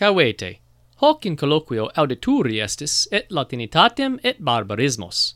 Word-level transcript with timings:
Cavete, 0.00 0.60
hoc 1.02 1.26
in 1.26 1.36
colloquio 1.36 1.90
audituri 1.94 2.62
estis 2.64 3.06
et 3.12 3.26
latinitatem 3.28 4.14
et 4.24 4.38
barbarismos. 4.40 5.34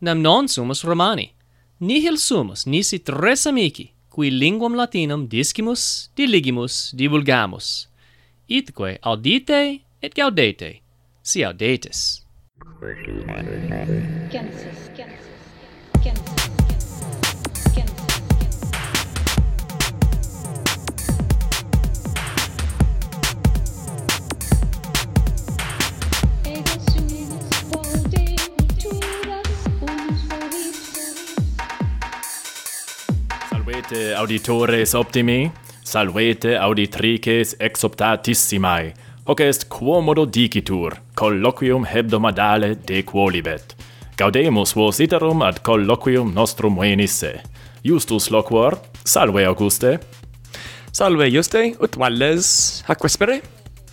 Nam 0.00 0.22
non 0.22 0.48
sumus 0.48 0.82
Romani, 0.82 1.34
nihil 1.80 2.16
sumus 2.16 2.64
nisi 2.64 3.00
tres 3.00 3.44
amici, 3.46 3.92
qui 4.08 4.30
linguam 4.30 4.74
latinam 4.80 5.28
discimus, 5.28 6.08
diligimus, 6.16 6.94
divulgamus, 6.96 7.88
itque 8.48 8.96
audite 9.02 9.82
et 10.00 10.14
gaudete, 10.14 10.80
si 11.22 11.44
audetis. 11.44 12.24
Genesis, 14.32 14.88
Genesis. 14.96 15.37
Salvete 33.88 34.14
auditores 34.16 34.94
optimi, 34.94 35.50
salvete 35.82 36.58
auditrices 36.58 37.54
exoptatissimae. 37.58 38.90
Hoc 39.24 39.40
est 39.40 39.64
quomodo 39.68 40.26
dicitur, 40.26 40.92
colloquium 41.14 41.86
hebdomadale 41.88 42.74
de 42.84 43.00
quolibet. 43.02 43.72
Gaudemus 44.18 44.74
vos 44.76 45.00
iterum 45.00 45.40
ad 45.40 45.62
colloquium 45.64 46.34
nostrum 46.34 46.76
venisse. 46.76 47.40
Justus 47.82 48.28
loquor, 48.30 48.76
salve 49.04 49.46
Auguste. 49.46 49.98
Salve 50.92 51.30
Juste, 51.32 51.72
ut 51.80 51.96
valles, 51.96 52.84
hac 52.84 53.00
vespere? 53.00 53.40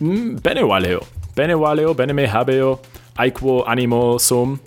Mm, 0.02 0.41
bene 0.43 0.68
valeo, 0.68 1.07
bene 1.38 1.55
valeo, 1.55 1.96
bene 1.96 2.13
me 2.13 2.27
habeo, 2.27 2.82
aequo 3.16 3.63
animo 3.63 4.20
sum. 4.20 4.60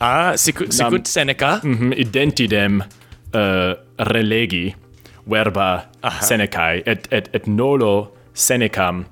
Ah, 0.00 0.34
sicut, 0.34 0.72
sicut 0.72 1.06
Seneca? 1.06 1.60
Mm 1.62 1.74
-hmm, 1.78 1.98
identidem 1.98 2.80
uh, 2.80 3.40
eh, 3.40 3.83
relegi 3.98 4.74
verba 5.30 5.84
Aha. 6.02 6.20
Senecae 6.20 6.82
et 6.86 7.08
et 7.10 7.28
et 7.32 7.46
nolo 7.46 8.16
Senecam 8.34 9.04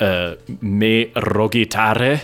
uh, 0.00 0.36
me 0.60 1.10
rogitare 1.14 2.20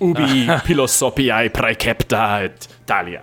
ubi 0.00 0.46
philosophiae 0.66 1.50
praecepta 1.50 2.42
et 2.44 2.68
talia 2.86 3.22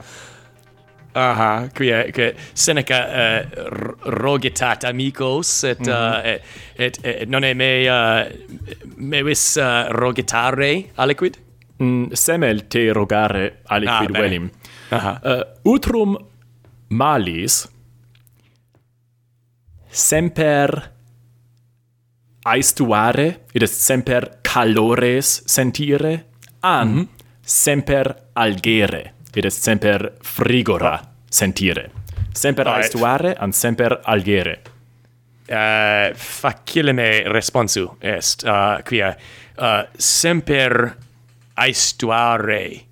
Aha, 1.15 1.69
quia, 1.73 2.03
quia 2.13 2.33
Seneca 2.53 2.99
uh, 3.09 3.65
rogitat 4.05 4.83
amicos, 4.85 5.63
et, 5.63 5.79
mm 5.79 5.85
-hmm. 5.85 6.19
uh, 6.19 6.25
et, 6.25 6.41
et, 6.77 6.99
et 7.03 7.29
nonne 7.29 7.53
me, 7.53 7.85
uh, 7.89 8.25
mevis 8.97 9.57
uh, 9.57 9.89
rogitare 9.89 10.85
aliquid? 10.97 11.37
Mm, 11.79 12.09
semel 12.13 12.61
te 12.69 12.93
rogare 12.93 13.53
aliquid 13.69 14.15
ah, 14.15 14.21
velim. 14.21 14.49
Aha. 14.91 15.19
Uh, 15.23 15.73
utrum 15.73 16.17
malis 16.89 17.67
semper 19.89 20.91
aestuare, 22.45 23.27
id 23.53 23.63
est 23.63 23.73
semper 23.73 24.29
calores 24.41 25.43
sentire, 25.45 26.25
an 26.61 26.87
mm 26.87 26.99
-hmm. 26.99 27.07
semper 27.41 28.15
algere, 28.35 29.13
id 29.35 29.45
est 29.45 29.63
semper 29.63 30.11
frigora 30.23 30.99
sentire. 31.29 31.89
Semper 32.33 32.65
right. 32.65 32.77
aestuare, 32.77 33.35
an 33.39 33.53
semper 33.53 33.99
algere. 34.03 34.59
Eh, 35.47 35.55
uh, 35.55 36.15
facile 36.15 36.93
me 36.93 37.23
responsu 37.25 37.97
est, 38.01 38.43
uh, 38.43 38.83
quia, 38.83 39.15
uh, 39.57 39.89
semper 39.97 40.95
aestuare 41.55 42.88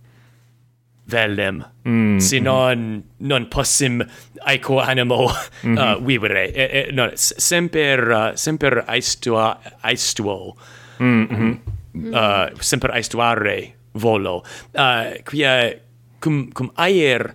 velem 1.11 1.61
mm, 1.83 2.19
sinon 2.19 2.77
mm. 2.77 3.27
non 3.29 3.47
possim 3.53 4.01
aequo 4.45 4.79
animo 4.79 5.27
mm 5.27 5.31
-hmm. 5.63 5.77
uh, 5.77 5.83
mm-hmm. 5.83 6.05
vivere 6.07 6.43
e, 6.53 6.63
e, 6.79 6.91
no, 6.91 7.09
semper 7.15 7.99
uh, 8.11 8.35
semper 8.35 8.83
aestua 8.87 9.57
aestuo 9.83 10.57
mm 10.99 11.27
-hmm. 11.27 11.57
Um, 11.97 12.13
uh, 12.13 12.61
semper 12.61 12.91
aestuare 12.91 13.73
volo 13.93 14.43
uh, 14.73 15.23
quia 15.29 15.73
cum 16.19 16.51
cum 16.53 16.71
aer 16.75 17.33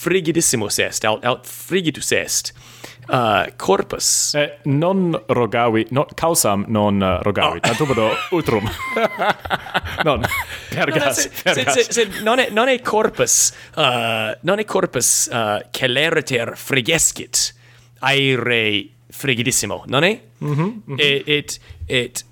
frigidissimus 0.00 0.78
est 0.78 1.04
aut, 1.04 1.24
aut 1.24 1.46
frigidus 1.46 2.12
est 2.12 2.52
uh, 3.10 3.52
corpus. 3.56 4.34
Eh, 4.34 4.58
non 4.64 5.22
rogavi, 5.26 5.86
no, 5.90 6.06
causam 6.14 6.64
non 6.68 7.00
uh, 7.00 7.22
rogavi, 7.22 7.58
oh. 7.58 7.60
tanto 7.60 7.84
utrum. 8.30 8.70
non, 10.04 10.20
pergas, 10.68 11.26
no, 11.44 11.52
no, 11.52 11.54
pergas. 11.54 11.74
Se, 11.74 11.82
se, 11.82 11.92
se, 11.92 12.22
non, 12.22 12.38
è, 12.38 12.48
non 12.50 12.68
è 12.68 12.80
corpus, 12.80 13.52
uh, 13.76 14.36
non 14.40 14.58
è 14.58 14.64
corpus 14.64 15.28
uh, 15.30 15.58
celeriter 15.70 16.56
frigescit 16.56 17.54
aere 18.00 18.88
frigidissimo, 19.10 19.84
non 19.86 20.04
è? 20.04 20.20
Mm 20.44 20.52
-hmm, 20.52 20.58
mm 20.58 20.80
-hmm. 20.86 20.98
Et, 20.98 21.28
et, 21.28 21.60
et 21.86 22.24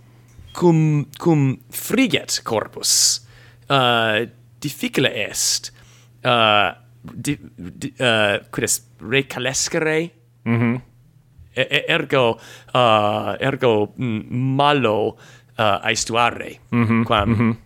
cum, 0.52 1.06
cum 1.18 1.58
friget 1.70 2.42
corpus 2.42 3.24
uh, 3.68 4.28
difficile 4.58 5.12
est 5.14 5.72
uh, 6.24 6.72
di, 7.00 7.38
di, 7.54 7.94
uh, 7.98 8.38
recalescere 8.98 10.17
Mhm. 10.48 10.64
Mm 10.64 10.81
e 11.59 11.84
ergo 11.88 12.38
uh, 12.75 13.34
ergo 13.41 13.92
malo 14.31 15.06
uh, 15.59 15.86
aestuare 15.86 16.59
mm 16.70 16.84
-hmm. 16.84 17.04
quam 17.04 17.28
mm 17.28 17.34
-hmm. 17.34 17.56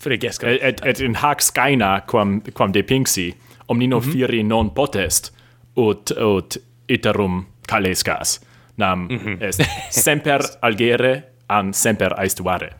frigesco 0.00 0.46
et, 0.46 0.62
et, 0.62 0.80
et 0.84 1.00
in 1.00 1.14
hac 1.14 1.40
scaena 1.40 2.00
quam 2.10 2.42
quam 2.52 2.72
de 2.72 2.82
pinxi 2.82 3.34
omnino 3.68 4.00
mm 4.00 4.12
-hmm. 4.12 4.44
non 4.44 4.70
potest 4.70 5.32
ut 5.76 6.10
ut 6.10 6.56
iterum 6.88 7.46
calescas 7.68 8.40
nam 8.76 8.98
mm 8.98 9.18
-hmm. 9.18 9.42
est 9.42 9.62
semper 10.04 10.40
algere 10.62 11.22
an 11.48 11.74
semper 11.74 12.12
aestuare 12.20 12.70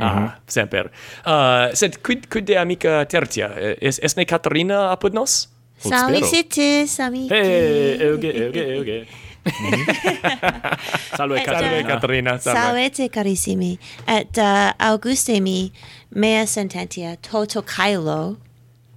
ah, 0.00 0.12
Mm 0.12 0.24
-hmm. 0.24 0.30
Semper. 0.46 0.90
Uh, 1.26 1.74
sed 1.74 1.98
quid 2.06 2.26
quid 2.28 2.46
de 2.46 2.58
amica 2.58 3.04
tertia? 3.04 3.50
Es, 3.80 3.98
esne 4.02 4.24
Caterina 4.24 4.90
apud 4.90 5.12
nos? 5.12 5.51
Salutis 5.82 7.00
amici. 7.00 7.34
Hey, 7.34 7.98
euge, 8.00 8.30
euge, 8.32 8.64
euge. 8.76 9.06
Salve 11.16 11.42
Caterina. 11.42 11.78
Eh, 11.78 11.82
salve 11.82 11.84
Caterina. 11.86 12.38
Salve 12.38 13.08
carissimi. 13.10 13.78
Et 14.06 14.38
uh, 14.38 14.72
Auguste 14.78 15.40
mi 15.40 15.72
mea 16.10 16.46
sententia 16.46 17.16
toto 17.16 17.62
caelo 17.62 18.36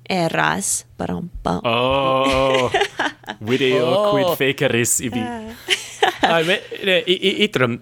eras 0.09 0.85
barom 0.97 1.29
bom. 1.44 1.62
Oh. 1.63 2.72
Video 3.41 3.85
oh. 3.85 4.12
quid 4.12 4.38
faceris 4.38 5.00
ibi. 5.01 5.19
Ah, 6.22 6.41
me, 6.47 6.59
ne, 6.84 7.01
itrum 7.06 7.79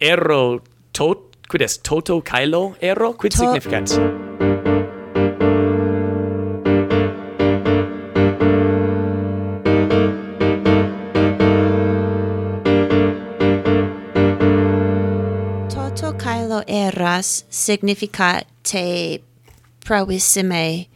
ero 0.00 0.60
tot 0.92 1.36
quid 1.48 1.62
est 1.62 1.82
toto 1.82 2.20
caelo 2.20 2.76
ero 2.80 3.12
quid 3.14 3.32
to 3.32 3.38
significat? 3.38 4.66
eras 17.08 17.44
significate 17.50 19.20
pravissime 19.84 20.86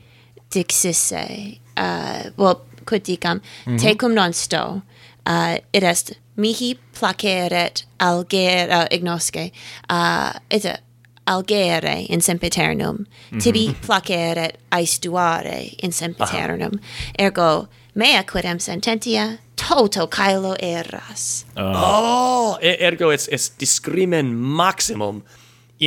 dixisse. 0.51 1.59
Uh, 1.77 2.31
well, 2.37 2.61
quid 2.85 3.03
dicam, 3.05 3.41
mm 3.67 3.77
-hmm. 3.77 4.15
non 4.15 4.33
sto, 4.33 4.83
uh, 5.27 5.57
it 5.73 5.83
est 5.83 6.13
mihi 6.37 6.79
placeret 7.01 7.87
algera 7.99 8.83
uh, 8.83 8.87
ignosce, 8.91 9.51
uh, 9.91 10.33
et 10.51 10.83
algere 11.27 12.07
in 12.09 12.21
sempiternum, 12.21 12.97
mm 12.97 13.07
-hmm. 13.31 13.43
tibi 13.43 13.75
placeret 13.87 14.59
aestuare 14.71 15.71
in 15.83 15.93
sempiternum. 15.93 16.73
Uh-huh. 16.73 17.27
Ergo, 17.27 17.69
mea 17.95 18.23
quidem 18.23 18.59
sententia 18.59 19.39
toto 19.57 20.07
caelo 20.07 20.55
eras. 20.59 21.47
Uh. 21.57 21.63
Oh, 21.63 22.55
oh 22.55 22.59
ergo 22.61 23.11
it's, 23.11 23.29
it's 23.29 23.51
discrimen 23.59 24.35
maximum 24.35 25.23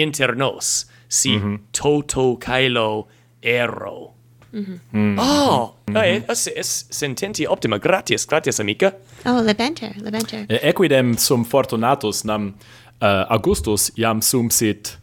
inter 0.01 0.35
nos 0.35 0.85
si 1.07 1.29
mm 1.29 1.43
-hmm. 1.43 1.59
toto 1.71 2.37
caelo 2.37 3.07
ero. 3.41 4.13
Mm 4.53 4.79
-hmm. 4.93 5.19
Oh, 5.19 5.23
ah, 5.23 5.73
mm 5.87 5.93
-hmm. 5.93 5.97
Ah, 5.97 6.05
eh, 6.07 6.23
ah, 6.27 6.31
es, 6.31 6.47
es 6.47 6.85
sententi 6.89 7.45
optima. 7.47 7.77
Gratias, 7.77 8.27
gratias, 8.27 8.59
amica. 8.59 8.93
Oh, 9.25 9.41
lebenter, 9.41 9.93
lebenter. 10.01 10.45
Eh, 10.49 10.69
equidem 10.69 11.17
sum 11.17 11.45
fortunatus 11.45 12.23
nam 12.23 12.53
uh, 13.01 13.25
Augustus 13.29 13.91
iam 13.97 14.21
sum 14.21 14.49
sit 14.49 14.97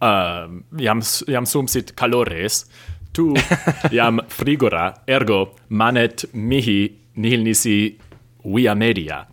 uh, 0.00 0.48
iam, 0.80 1.00
iam 1.28 1.46
sum 1.46 1.68
sit 1.68 1.94
calores, 1.96 2.66
tu 3.12 3.34
iam 3.96 4.20
frigora, 4.28 4.94
ergo 5.06 5.54
manet 5.68 6.24
mihi 6.32 6.92
nihil 7.16 7.42
nisi 7.42 7.98
via 8.44 8.74
media. 8.74 9.26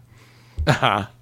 Aha. 0.68 1.15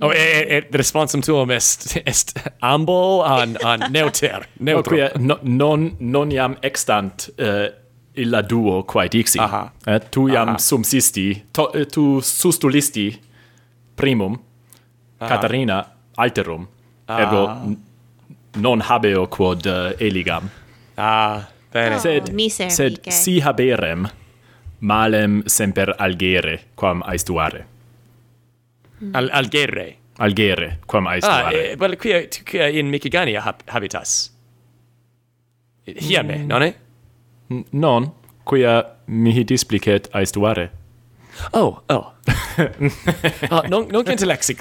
Oh, 0.00 0.10
et, 0.12 0.46
et 0.50 0.66
responsum 0.76 1.22
tuum 1.22 1.50
est 1.50 1.96
est 2.04 2.34
ambo 2.60 3.22
an 3.22 3.56
an 3.64 3.86
neuter 3.92 4.46
neutro. 4.60 4.92
Quia 4.94 5.10
no, 5.18 5.38
non 5.42 5.96
non 6.00 6.30
iam 6.30 6.56
extant 6.62 7.30
uh, 7.38 7.68
illa 8.14 8.42
duo 8.42 8.82
quae 8.82 9.08
dixi. 9.08 9.38
Aha. 9.40 9.62
Eh, 9.86 10.00
tu 10.10 10.26
iam 10.28 10.48
Aha. 10.48 10.58
subsisti, 10.58 11.42
to, 11.52 11.70
eh, 11.74 11.86
tu 11.86 12.20
sustulisti 12.20 13.20
primum 13.96 14.36
Aha. 15.20 15.28
Catarina 15.28 15.84
alterum. 16.16 16.66
Ah. 17.08 17.20
Ergo 17.20 17.76
non 18.60 18.80
habeo 18.80 19.26
quod 19.28 19.66
uh, 19.66 19.92
eligam. 20.00 20.50
Ah, 20.98 21.40
bene. 21.72 21.96
Oh, 21.96 21.98
sed 21.98 22.32
miser, 22.34 22.70
sed 22.70 22.98
Ike. 23.00 23.12
si 23.12 23.40
haberem 23.40 24.08
malem 24.80 25.42
semper 25.46 25.94
algere 25.98 26.58
quam 26.76 27.02
aestuare. 27.06 27.64
Mm. 29.00 29.14
Al 29.14 29.30
Algere. 29.32 29.96
Algere, 30.18 30.78
quam 30.86 31.06
aestuare. 31.06 31.44
ah. 31.44 31.52
Eh, 31.52 31.76
well, 31.78 31.96
quia, 31.96 32.22
quia 32.50 32.68
in 32.68 32.90
Micigania 32.90 33.40
hab 33.44 33.60
habitas. 33.66 34.32
Hiame, 35.84 36.38
mm. 36.38 36.46
nonne? 36.48 36.74
Non, 37.70 38.12
quia 38.44 38.84
mihi 39.06 39.44
displicet 39.44 40.08
aestuare. 40.12 40.70
Oh, 41.52 41.82
oh. 41.88 42.12
ah, 43.50 43.62
non 43.68 43.86
non 43.90 44.04
gente 44.04 44.24
lexi, 44.24 44.56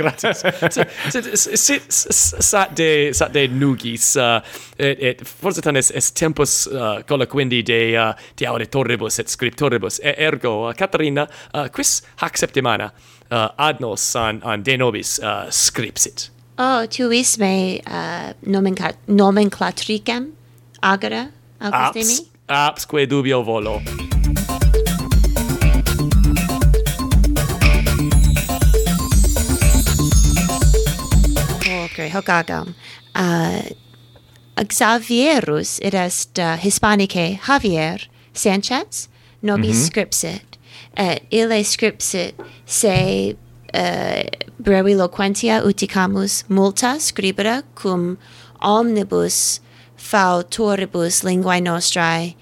sit 1.55 1.91
Sat 1.91 2.75
de 2.75 3.13
sat 3.13 3.31
de 3.31 3.47
nugis 3.47 4.15
uh, 4.15 4.41
et, 4.77 5.03
et 5.03 5.21
forse 5.23 5.61
tanes 5.61 5.91
est 5.91 6.13
tempus 6.13 6.67
uh, 6.67 7.01
colloquendi 7.07 7.63
de 7.63 7.95
uh, 7.95 8.13
de 8.35 8.45
auditoribus 8.45 9.19
et 9.19 9.29
scriptoribus. 9.29 9.99
E, 10.03 10.15
ergo 10.17 10.69
uh, 10.69 10.73
Caterina 10.75 11.27
uh, 11.53 11.69
quis 11.71 12.01
hac 12.21 12.38
septimana 12.38 12.91
uh, 13.31 13.50
adnos 13.57 14.16
an, 14.16 14.42
an 14.44 14.63
de 14.63 14.77
nobis 14.77 15.19
uh, 15.19 15.48
scripsit. 15.50 16.30
Oh, 16.57 16.86
tu 16.86 17.12
is 17.12 17.38
me 17.38 17.81
uh, 17.86 18.33
nomenclat 18.45 18.95
nomenclatricem 19.07 20.31
agora, 20.81 21.31
Augustemi? 21.60 22.30
Aps, 22.48 22.86
apsque 22.86 23.07
dubio 23.07 23.44
volo. 23.44 23.81
Oh, 31.68 31.83
okay, 31.86 32.10
hoc 32.10 32.25
agam. 32.30 32.74
Uh, 33.13 33.62
Xavierus, 34.57 35.80
it 35.81 35.94
est 35.94 36.39
uh, 36.39 36.56
Hispanicae 36.56 37.38
Javier 37.39 38.07
Sanchez, 38.33 39.10
nobis 39.42 39.75
mm 39.75 39.81
-hmm. 39.81 39.86
scripsit. 39.86 40.54
Et 40.97 41.24
ille 41.31 41.63
scripsit 41.63 42.36
se 42.65 43.36
uh, 43.74 44.24
breviloquentia 44.59 45.62
uticamus 45.63 46.44
multa 46.50 47.00
scribere 47.00 47.62
cum 47.75 48.18
omnibus 48.62 49.59
fautoribus 49.97 51.24
linguae 51.24 51.62
nostrae 51.62 52.36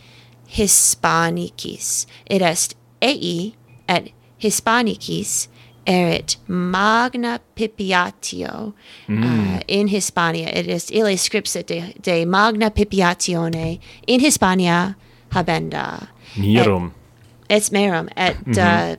Hispanicis. 0.47 2.05
It 2.29 2.41
est 2.41 2.75
ei 3.01 3.55
et 3.87 4.11
Hispanicis 4.37 5.47
erit 5.85 6.37
magna 6.47 7.39
pipiatio 7.55 8.73
uh, 9.09 9.59
in 9.67 9.87
Hispania. 9.87 10.49
It 10.59 10.67
is 10.67 10.91
ille 10.91 11.17
scripsit 11.17 11.67
de, 11.67 11.93
de 12.01 12.25
magna 12.25 12.69
pipiatione 12.69 13.79
in 14.07 14.19
Hispania 14.19 14.95
habenda. 15.31 16.07
Mirum. 16.37 16.87
Et 16.87 17.02
Es 17.49 17.71
meram 17.71 18.07
et 18.17 18.35
mm 18.45 18.53
-hmm. 18.53 18.91
uh, 18.91 18.95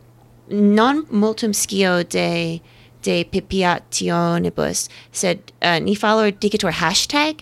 non 0.51 1.07
multum 1.11 1.53
scio 1.53 2.03
de 2.03 2.61
de 3.05 3.25
pipiationibus 3.25 4.89
sed 5.13 5.39
uh, 5.63 5.79
ni 5.81 5.95
fallor 5.97 6.31
dicitur 6.31 6.71
hashtag 6.71 7.35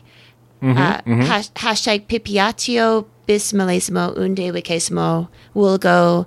mm 0.60 0.72
-hmm, 0.74 0.78
uh, 0.78 1.00
mm 1.06 1.20
-hmm. 1.20 1.50
hashtag 1.56 2.00
pipiatio 2.06 3.04
bis 3.26 3.52
millesimo 3.52 4.12
unde 4.16 4.52
vicesimo 4.52 5.26
vulgo 5.54 6.26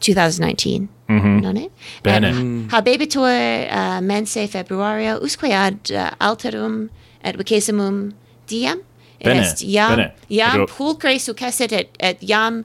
2019 0.00 0.88
Mm-hmm. 1.10 1.40
Non 1.40 1.56
it 1.56 1.72
Bene. 2.02 2.32
Mm. 2.32 2.68
Habebitur 2.70 3.26
uh, 3.26 4.00
mense 4.00 4.46
februario 4.46 5.18
usque 5.18 5.52
ad 5.52 5.90
uh, 5.90 6.10
alterum 6.20 6.88
et 7.24 7.36
vicesimum 7.36 8.12
diem. 8.46 8.78
Bene. 9.24 9.40
Est 9.40 9.62
iam, 9.62 9.96
Bene. 9.96 10.12
iam 10.30 10.54
Edo. 10.54 10.66
pulcre 10.66 11.18
successet 11.18 11.72
et, 11.72 11.88
et 11.98 12.22
iam 12.22 12.64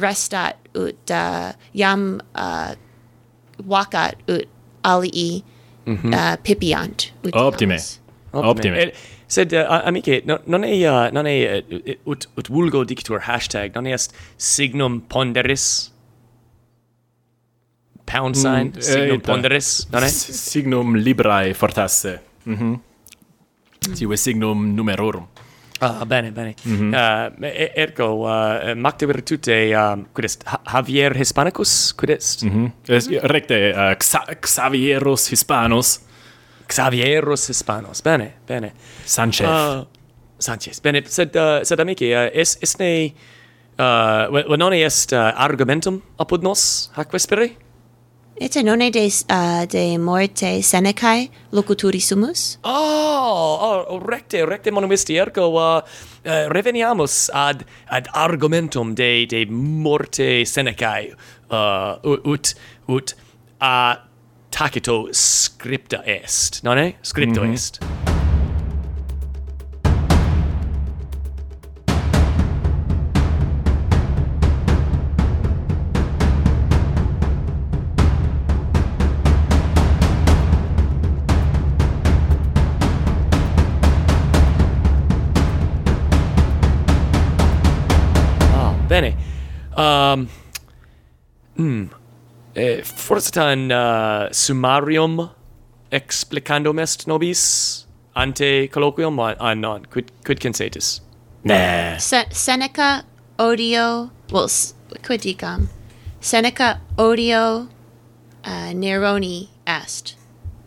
restat 0.00 0.56
ut 0.76 1.10
uh, 1.10 1.52
iam 1.74 2.20
uh, 2.34 2.72
vacat 3.64 4.14
ut 4.28 4.48
alii 4.84 5.44
mm 5.86 5.96
-hmm. 5.96 6.14
uh, 6.14 6.36
pipiant 6.42 7.12
ut 7.24 7.34
optime. 7.34 7.78
optime, 8.32 8.48
optime. 8.50 8.76
El, 8.76 8.92
sed 9.26 9.52
uh, 9.52 9.86
amice 9.86 10.22
no, 10.24 10.38
non 10.46 10.64
e, 10.64 10.86
uh, 10.88 11.10
non 11.12 11.26
e, 11.26 11.64
uh, 11.70 12.10
ut 12.10 12.28
ut 12.36 12.48
vulgo 12.48 12.84
dictur 12.84 13.20
hashtag 13.20 13.74
non 13.74 13.86
est 13.86 14.14
signum 14.36 15.00
ponderis? 15.00 15.92
Pound 18.06 18.36
mm, 18.36 18.42
sign? 18.42 18.66
mm, 18.70 18.80
signum 18.80 19.18
eita. 19.18 19.32
ponderis? 19.32 19.88
Non 19.92 20.02
est 20.02 20.34
signum 20.34 20.96
librae 20.96 21.54
fortasse. 21.54 22.20
Mhm. 22.44 22.80
Mm. 23.88 24.16
Signum 24.16 24.74
numerorum. 24.74 25.26
Ah, 25.80 26.04
bene, 26.04 26.32
bene. 26.32 26.54
Mm 26.64 26.76
-hmm. 26.76 26.90
uh, 27.42 27.76
ergo, 27.76 28.24
uh, 28.24 28.74
macte 28.74 29.06
virtute, 29.06 29.52
um, 29.76 29.76
ah, 29.76 29.96
quid 30.12 30.24
est, 30.24 30.44
Javier 30.64 31.16
Hispanicus, 31.16 31.92
quid 31.92 32.10
est? 32.10 32.42
Mm 32.42 32.50
-hmm. 32.50 32.94
es, 32.94 33.08
recte, 33.08 33.72
uh, 33.76 33.94
Xa 33.98 34.24
Xavieros 34.40 35.28
Hispanos. 35.32 36.00
Xavieros 36.68 37.48
Hispanos, 37.48 38.02
bene, 38.02 38.34
bene. 38.46 38.72
Sanchez. 39.04 39.46
Uh, 39.46 39.84
Sanchez, 40.38 40.80
bene, 40.80 41.02
sed, 41.06 41.36
uh, 41.36 41.62
sed 41.62 41.80
amici, 41.80 42.12
uh, 42.12 42.28
es, 42.32 42.58
esne, 42.60 43.12
uh, 43.78 44.56
non 44.56 44.72
est 44.72 45.12
uh, 45.12 45.32
argumentum 45.36 46.02
apud 46.18 46.42
nos, 46.42 46.90
hac 46.94 47.12
vespere? 47.12 47.65
Ete 48.38 48.62
nonne 48.62 48.90
de, 48.92 49.06
uh, 49.30 49.64
de 49.64 49.96
morte 49.98 50.60
Senecae 50.62 51.30
locuturissumus? 51.52 52.58
Oh, 52.64 52.68
ah, 52.70 53.84
oh 53.88 53.96
ah, 53.96 54.10
recte, 54.10 54.44
recte 54.44 54.70
monumisti 54.70 55.16
ergo 55.16 55.46
uh, 55.56 55.80
uh, 56.26 56.48
reveniamus 56.52 57.30
ad, 57.32 57.64
ad 57.88 58.10
argumentum 58.12 58.94
de, 58.94 59.24
de 59.26 59.46
morte 59.46 60.44
Senecae, 60.44 61.14
uh, 61.48 61.96
ut, 62.04 62.54
ut 62.88 63.14
a 63.60 63.72
uh, 63.96 64.04
tacito 64.50 65.06
scripta 65.12 66.02
est, 66.04 66.62
nonne? 66.62 66.92
Scripto 67.02 67.40
mm 67.40 67.50
-hmm. 67.50 67.54
est. 67.54 68.15
Um, 89.76 90.28
mm, 91.58 91.90
eh, 92.56 92.82
forse 92.82 93.30
tan 93.30 93.70
uh, 93.70 94.28
summarium 94.32 95.30
explicandum 95.92 96.78
est 96.78 97.06
nobis 97.06 97.86
ante 98.14 98.68
colloquium? 98.72 99.18
Ah, 99.20 99.54
non, 99.54 99.84
quid, 99.90 100.10
quid 100.24 100.40
concetis? 100.40 101.00
Ne. 101.44 101.96
Se 101.98 102.24
Seneca 102.30 103.04
odio, 103.38 104.10
well, 104.32 104.46
s- 104.48 104.74
quid 105.04 105.20
dicam? 105.20 105.68
Seneca 106.20 106.80
odio 106.98 107.68
uh, 108.44 108.72
Neroni 108.74 109.48
est. 109.66 110.16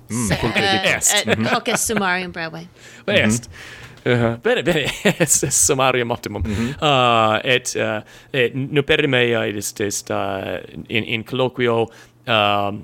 Se- 0.10 0.36
concreti 0.36 0.88
est. 0.88 1.28
et 1.28 1.38
hoc 1.54 1.68
est 1.68 1.78
summarium 1.80 2.32
breve. 2.32 2.68
Est. 3.08 3.50
Uh, 4.10 4.38
bene, 4.42 4.64
bene, 4.64 4.86
es, 5.20 5.44
es 5.44 5.68
summarium 5.68 6.12
optimum. 6.12 6.42
Mm 6.46 6.54
-hmm. 6.54 6.70
uh, 6.82 7.40
et, 7.44 7.76
uh, 7.76 8.02
et 8.34 8.56
nupere 8.56 9.08
mea, 9.08 9.46
est, 9.48 9.80
est 9.82 10.10
uh, 10.10 10.58
in, 10.88 11.04
in 11.04 11.24
colloquio, 11.24 11.90
um, 12.28 12.84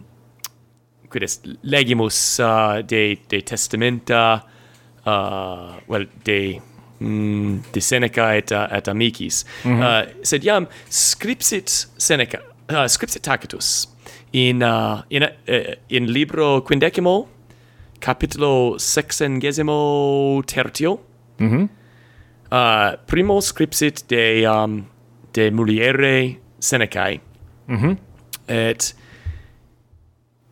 quid 1.09 1.23
est 1.23 1.47
legimus 1.63 2.39
uh, 2.39 2.81
de, 2.81 3.17
de 3.29 3.41
testamenta, 3.41 4.43
uh, 5.05 5.73
well, 5.87 6.07
de 6.25 6.61
mm, 6.99 7.59
de 7.73 7.79
Seneca 7.81 8.35
et, 8.35 8.51
uh, 8.51 8.77
et 8.77 8.87
amicis. 8.87 9.45
Mm 9.63 9.79
-hmm. 9.79 9.83
uh, 9.83 10.23
sed 10.23 10.43
iam 10.43 10.67
scripsit 10.89 11.87
Seneca, 11.97 12.39
uh, 12.71 12.85
scripsit 12.87 13.21
Tacitus 13.21 13.87
in, 14.31 14.61
uh, 14.61 15.01
in, 15.07 15.23
uh, 15.23 15.73
in 15.87 16.11
libro 16.11 16.61
quindecimo, 16.61 17.27
capitulo 17.99 18.77
sexengesimo 18.77 20.41
tertio, 20.45 21.04
Mm 21.39 21.69
uh, 22.51 23.05
primo 23.05 23.41
scripsit 23.41 24.09
de, 24.09 24.47
um, 24.47 24.85
de 25.33 25.51
muliere 25.51 26.39
Senecae. 26.59 27.21
Mm. 27.67 27.97
Et 28.47 28.95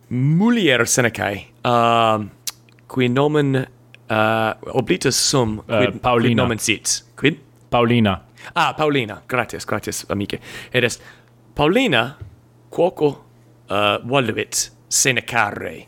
mulier 0.09 0.85
Senecae, 0.87 1.45
um, 1.65 2.29
qui 2.87 3.09
nomen 3.09 3.55
uh, 3.55 4.75
oblitus 4.75 5.17
sum, 5.29 5.59
uh, 5.59 5.65
quid, 5.65 5.95
uh, 5.95 6.01
Paulina. 6.01 6.41
nomen 6.41 6.59
sit? 6.59 7.03
Quid? 7.19 7.39
Paulina. 7.69 8.21
Ah, 8.55 8.73
Paulina. 8.73 9.21
Gratias, 9.27 9.65
gratias, 9.65 10.05
amice. 10.09 10.39
Et 10.73 10.83
est 10.83 11.01
Paulina 11.55 12.17
quoco 12.69 13.07
uh, 13.69 13.97
voluit 14.03 14.71
Senecare. 14.89 15.87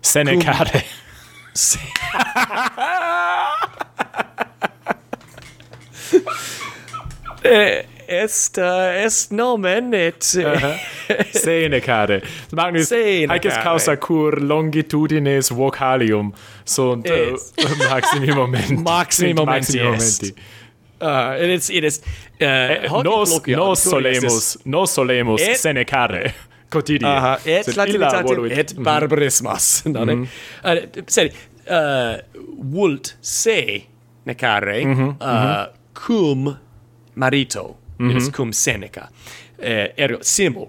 Senecare. 0.00 0.84
Cum... 1.52 1.80
Eh, 7.42 7.84
est 8.08 8.58
uh, 8.58 9.04
est 9.04 9.30
nomen 9.30 9.94
et 9.94 10.34
eh, 10.36 10.44
uh 10.44 10.52
-huh. 10.52 10.76
senecare 11.32 12.20
magnus 12.52 12.88
senecare. 12.88 13.32
haec 13.32 13.44
est 13.44 13.62
causa 13.62 13.96
cur 13.96 14.40
longitudines 14.40 15.50
vocalium 15.50 16.32
sunt 16.64 17.10
uh, 17.10 17.16
yes. 17.16 17.52
uh, 17.64 17.90
maximi 17.90 18.32
momenti 18.34 18.76
maximi 18.76 19.34
momenti, 19.34 19.80
maximi 19.80 20.34
Uh, 21.00 21.36
it 21.44 21.50
is 21.50 21.70
it 21.70 21.84
is 21.84 22.00
uh, 22.40 22.46
eh, 22.46 22.90
nos 23.04 23.46
nos 23.46 23.82
solemus 23.82 24.58
nos 24.64 24.94
solemus 24.94 25.42
et, 25.42 25.56
senecare 25.56 26.34
quotidie 26.72 27.08
uh 27.08 27.22
-huh, 27.22 27.38
et 27.44 27.76
latinitatem 27.76 28.44
et 28.50 28.74
mhm. 28.74 28.82
barbarismas 28.82 29.82
mm 29.84 29.92
-hmm. 29.92 30.06
non 30.06 30.16
mm 30.16 30.24
-hmm. 30.24 30.98
uh, 30.98 31.02
seri 31.06 31.32
uh, 31.70 32.16
vult 32.72 33.16
se 33.20 33.82
necare 34.24 34.84
mm 34.84 34.94
-hmm. 34.94 35.00
uh, 35.00 35.06
mm 35.06 35.16
-hmm 35.18 35.85
cum 36.06 36.56
marito 37.14 37.76
mm 37.98 38.10
-hmm. 38.10 38.16
is 38.16 38.30
cum 38.30 38.52
seneca 38.52 39.08
eh, 39.58 39.92
ergo 39.96 40.18
simul 40.22 40.68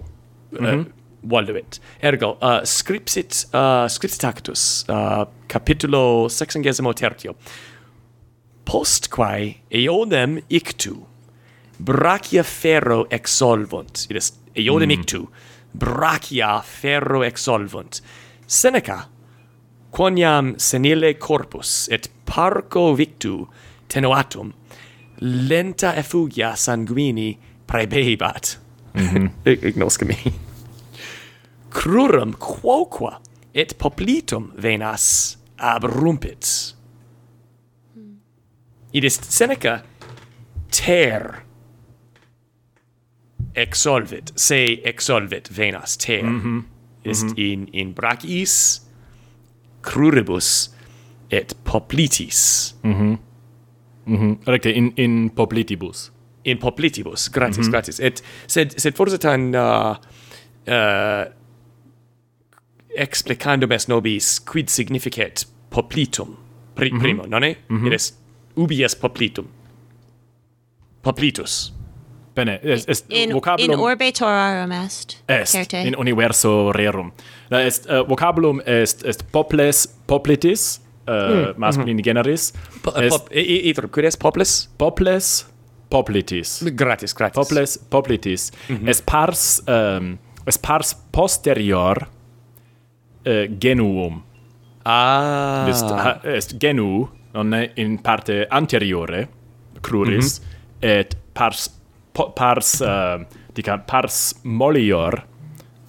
mm 0.50 0.58
-hmm. 0.58 0.84
uh, 1.22 1.62
ergo 2.00 2.38
uh, 2.42 2.62
scripsit 2.64 3.48
uh, 3.52 3.88
scripsit 3.88 4.24
actus 4.24 4.84
uh, 4.88 5.24
capitulo 5.46 6.28
sexagesimo 6.28 6.92
tertio 6.92 7.34
postquae 8.64 9.54
eonem 9.70 10.40
ictu 10.48 11.06
brachia 11.78 12.42
ferro 12.42 13.06
exolvunt 13.10 14.06
it 14.10 14.16
is 14.16 14.32
eonem 14.54 14.88
mm. 14.88 15.00
ictu 15.00 15.28
brachia 15.72 16.62
ferro 16.62 17.22
exolvunt 17.24 18.02
seneca 18.46 19.08
quoniam 19.90 20.54
senile 20.58 21.14
corpus 21.14 21.88
et 21.90 22.10
parco 22.24 22.94
victu 22.94 23.48
tenuatum, 23.88 24.52
lenta 25.20 25.94
effugia 25.96 26.56
sanguini 26.56 27.38
praebebat. 27.66 28.58
Mm 28.94 29.08
-hmm. 29.08 29.30
Ignosce 29.68 30.04
me. 30.04 30.16
Crurum 31.70 32.34
quoqua 32.34 33.20
et 33.54 33.78
poplitum 33.78 34.52
venas 34.62 35.36
abrumpit. 35.56 36.74
Id 38.92 39.04
est 39.04 39.24
Seneca 39.24 39.82
ter 40.70 41.42
exolvit, 43.54 44.32
se 44.36 44.80
exolvit 44.84 45.48
venas 45.56 45.96
ter. 45.96 46.22
Mm 46.22 46.40
-hmm. 46.40 46.62
Est 47.10 47.24
mm 47.24 47.28
-hmm. 47.28 47.38
in, 47.52 47.68
in 47.72 47.92
brachis 47.94 48.80
cruribus 49.82 50.74
et 51.30 51.54
poplitis. 51.64 52.74
Mm 52.82 52.92
-hmm. 52.94 53.18
Mm 54.08 54.16
-hmm. 54.16 54.36
Recte 54.44 54.72
in 54.72 54.92
in 54.96 55.30
poplitibus. 55.34 56.12
In 56.42 56.58
poplitibus. 56.58 57.30
Gratis, 57.30 57.56
mm 57.56 57.62
-hmm. 57.62 57.70
gratis. 57.70 58.00
Et 58.00 58.22
sed 58.46 58.80
sed 58.80 58.94
forse 58.94 59.18
tan 59.18 59.40
uh, 59.54 59.96
uh, 60.68 61.24
explicandum 62.96 63.72
est 63.72 63.88
nobis 63.88 64.40
quid 64.40 64.70
significet 64.70 65.46
poplitum 65.70 66.36
pri, 66.74 66.90
mm 66.90 66.96
-hmm. 66.96 67.02
primo, 67.02 67.26
non 67.26 67.42
è? 67.42 67.56
Mm 67.68 67.84
-hmm. 67.84 67.92
est 67.92 68.14
ubi 68.54 68.82
est 68.82 69.00
poplitum. 69.00 69.46
Poplitus. 71.02 71.72
Bene, 72.34 72.60
est, 72.62 72.88
est 72.88 73.04
in, 73.08 73.32
vocabulum... 73.32 73.72
In 73.72 73.78
orbe 73.78 74.12
torarum 74.12 74.72
est. 74.72 75.22
Est, 75.26 75.52
certe. 75.52 75.76
in 75.86 75.94
universo 75.98 76.70
rerum. 76.72 77.12
Est, 77.50 77.86
uh, 77.86 78.08
vocabulum 78.08 78.60
est, 78.64 79.04
est 79.04 79.24
poples, 79.32 79.88
poplitis, 80.06 80.80
Mm, 81.08 81.40
uh, 81.50 81.56
masculini 81.56 82.02
mhm. 82.02 82.04
generis. 82.04 82.52
Po, 82.82 82.92
est, 83.00 83.08
pop, 83.08 83.28
itro, 83.32 83.88
quid 83.88 84.04
est 84.04 84.20
poples? 84.20 84.68
Poples, 84.78 85.46
poplitis. 85.88 86.58
Gratis, 86.76 87.14
gratis. 87.14 87.38
Poples, 87.38 87.78
poplitis. 87.90 88.50
Mm 88.68 88.76
-hmm. 88.76 88.88
Est 88.88 89.04
pars, 89.04 89.62
um, 89.66 90.18
est 90.46 90.62
pars 90.62 90.94
posterior 91.10 92.08
uh, 93.26 93.48
genuum. 93.60 94.22
Ah. 94.84 95.66
Est, 95.68 95.90
ha, 95.90 96.20
est 96.24 96.54
genu, 96.60 97.08
non 97.32 97.52
in 97.74 97.98
parte 98.02 98.46
anteriore, 98.50 99.28
cruris, 99.80 100.38
mm 100.38 100.44
-hmm. 100.44 100.88
et 101.00 101.16
pars, 101.32 101.70
po, 102.12 102.30
pars, 102.30 102.80
uh, 102.80 103.24
dica, 103.52 103.78
pars 103.78 104.34
molior, 104.42 105.24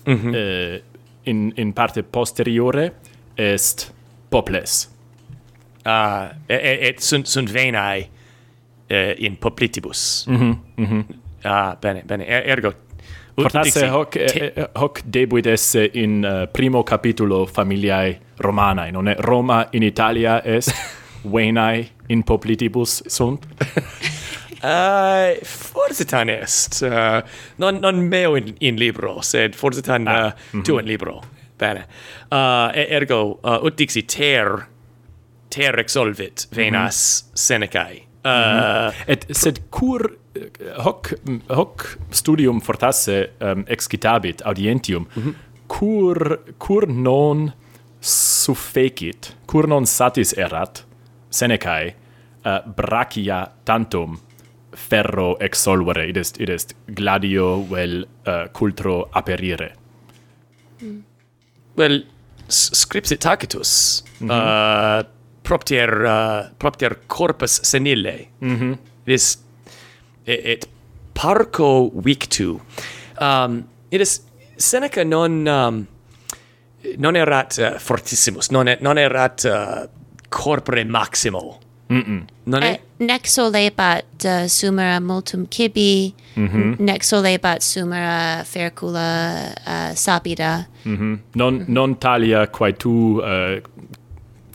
mm 0.06 0.16
-hmm. 0.16 0.34
uh, 0.36 0.80
in, 1.24 1.52
in 1.56 1.74
parte 1.74 2.04
posteriore, 2.04 2.94
est 3.36 3.94
poples 4.30 4.99
uh, 5.86 5.92
ah, 5.92 6.30
et, 6.48 6.88
et 6.90 7.00
sunt, 7.00 7.28
sunt 7.28 7.50
venae 7.50 8.10
uh, 8.92 9.14
in 9.18 9.36
poplitibus. 9.36 10.26
Mm 10.28 10.36
mhm 10.36 10.58
Mm. 10.90 11.06
Uh, 11.46 11.76
bene, 11.80 12.04
bene. 12.06 12.26
Er, 12.28 12.44
ergo, 12.50 12.74
Fortasse 13.42 13.88
hoc, 13.88 14.12
te... 14.12 14.70
hoc 14.74 15.02
debuit 15.06 15.46
esse 15.46 15.90
in 15.94 16.24
uh, 16.24 16.48
primo 16.52 16.84
capitulo 16.84 17.46
familiae 17.46 18.20
Romanae, 18.38 18.92
non 18.92 19.08
è? 19.08 19.16
Roma 19.20 19.68
in 19.72 19.84
Italia 19.84 20.44
est, 20.44 20.74
venae 21.24 21.88
in 22.08 22.24
poplitibus 22.24 23.04
sunt? 23.08 23.46
uh, 24.64 25.38
forse 25.44 26.06
tan 26.06 26.30
est. 26.30 26.82
Uh, 26.82 27.22
non, 27.56 27.80
non 27.80 27.96
meo 28.08 28.36
in, 28.36 28.54
in 28.60 28.76
libro, 28.76 29.22
sed 29.22 29.56
forse 29.56 29.82
tan 29.82 30.08
ah. 30.08 30.26
uh, 30.26 30.26
mm 30.26 30.60
-hmm. 30.60 30.64
tu 30.64 30.72
mhm. 30.74 30.80
in 30.80 30.86
libro. 30.86 31.22
Bene. 31.58 31.86
Uh, 32.32 32.72
ergo, 32.74 33.40
uh, 33.44 33.64
ut 33.64 33.78
dixi 33.78 34.06
ter 34.06 34.68
ter 35.50 35.76
resolvit 35.76 36.48
venas 36.56 37.24
mm 37.24 37.30
-hmm. 37.30 37.38
Senecae. 37.38 37.94
Mhm. 37.94 38.10
Uh, 38.26 38.32
mm 38.32 38.90
-hmm. 38.90 38.94
et 39.08 39.26
sed 39.32 39.60
cur 39.70 40.18
eh, 40.36 40.42
hoc 40.84 41.14
mm, 41.26 41.42
hoc 41.48 41.98
studium 42.12 42.62
fortasse 42.62 43.30
um, 43.40 43.64
excitabit 43.68 44.42
audientium 44.42 45.08
mm 45.16 45.24
-hmm. 45.24 45.34
cur 45.68 46.40
cur 46.58 46.88
non 46.88 47.52
suffecit 48.02 49.36
cur 49.46 49.68
non 49.68 49.86
satis 49.86 50.34
erat 50.38 50.86
Senecae 51.30 51.96
uh, 52.46 52.74
brachia 52.76 53.52
tantum 53.64 54.20
ferro 54.76 55.38
exolvere 55.40 56.08
id 56.10 56.18
est 56.18 56.40
id 56.42 56.50
est 56.50 56.76
gladio 56.88 57.66
vel 57.70 58.08
uh, 58.28 58.48
cultro 58.52 59.10
aperire 59.12 59.72
mm. 60.82 61.04
well 61.78 62.06
scripsit 62.48 63.20
tacitus 63.20 64.04
mm 64.20 64.28
-hmm. 64.28 64.32
uh, 64.32 65.19
propter 65.50 66.06
uh, 66.06 66.50
propter 66.58 67.00
corpus 67.08 67.62
senile. 67.62 68.28
Mm 68.42 68.56
-hmm. 68.56 68.74
It 69.06 69.14
is 69.14 69.38
it, 70.26 70.46
it 70.46 70.70
parco 71.14 71.90
victu. 72.04 72.62
Um, 73.20 73.64
it 73.92 74.02
is 74.02 74.22
Seneca 74.56 75.04
non 75.04 75.48
um, 75.48 75.88
non 76.98 77.16
erat 77.16 77.58
uh, 77.58 77.80
fortissimus, 77.80 78.50
non 78.50 78.76
non 78.80 78.98
erat 78.98 79.44
uh, 79.46 79.88
corpore 80.30 80.84
maximo. 80.86 81.60
Mm 81.92 82.02
-mm. 82.02 82.22
Non 82.44 82.64
e, 82.64 82.68
eh, 82.68 82.80
nec 82.98 83.28
solebat 83.28 84.24
uh, 84.24 84.48
sumera 84.48 85.00
multum 85.00 85.48
cibi, 85.50 86.14
mm 86.36 86.48
-hmm. 86.48 86.76
nec 86.80 87.04
solebat 87.04 87.62
sumera 87.62 88.44
fercula 88.44 89.50
uh, 89.68 89.96
sapida. 89.96 90.68
Mm 90.86 90.96
-hmm. 90.98 91.20
Non, 91.34 91.64
non 91.68 91.98
talia 91.98 92.48
quae 92.48 92.74
tu 92.74 93.18
uh, 93.18 93.62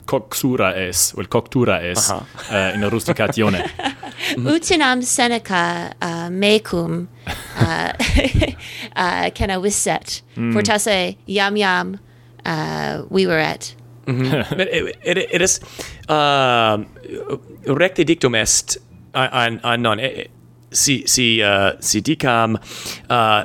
coxura 0.06 0.74
es, 0.76 1.14
o 1.16 1.22
coctura 1.28 1.82
es, 1.82 2.10
uh, 2.10 2.74
in 2.74 2.90
rusticatione. 2.90 3.64
Utinam 4.36 5.02
Seneca 5.02 5.94
uh, 6.00 6.28
mecum 6.30 7.08
uh, 7.56 7.92
uh, 8.96 9.30
cana 9.30 9.60
wisset, 9.60 10.22
mm. 10.36 10.52
fortasse 10.52 11.16
yam 11.26 11.56
yam 11.56 11.98
uh, 12.44 13.02
we 13.10 13.26
were 13.26 13.38
at. 13.38 13.74
Mm 14.06 14.20
-hmm. 14.20 14.60
it, 14.60 14.96
it, 15.02 15.18
it 15.32 15.40
is 15.40 15.60
uh, 16.12 16.76
recte 17.64 18.04
dictum 18.04 18.34
est 18.34 18.76
an, 19.14 19.60
an 19.62 19.80
non 19.80 19.98
e, 19.98 20.28
si 20.70 21.02
si 21.06 21.40
uh, 21.40 21.72
si 21.80 22.02
dicam 22.02 22.58
uh, 23.08 23.42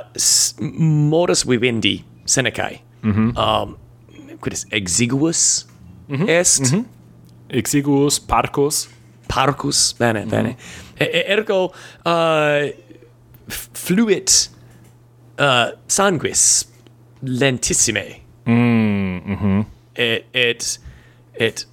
modus 1.08 1.46
vivendi 1.46 2.04
Senecae 2.24 2.80
mm 3.02 3.12
-hmm. 3.12 3.28
um, 3.38 3.76
quid 4.40 4.52
is 4.52 4.66
exiguus 4.70 5.69
-hmm. 6.16 6.28
est 6.28 6.72
mm 6.72 6.84
-hmm. 7.50 8.26
parcus 8.26 8.88
parcus 9.28 9.94
bene 9.98 10.20
mhm. 10.20 10.30
bene 10.30 10.56
e 10.98 11.24
ergo 11.26 11.72
uh, 12.04 12.70
fluit 13.74 14.50
uh, 15.38 15.70
sanguis 15.86 16.68
lentissime 17.22 18.04
mm, 18.46 19.18
-hmm. 19.26 19.64
et 19.94 20.24
et 20.32 20.80
et 21.34 21.66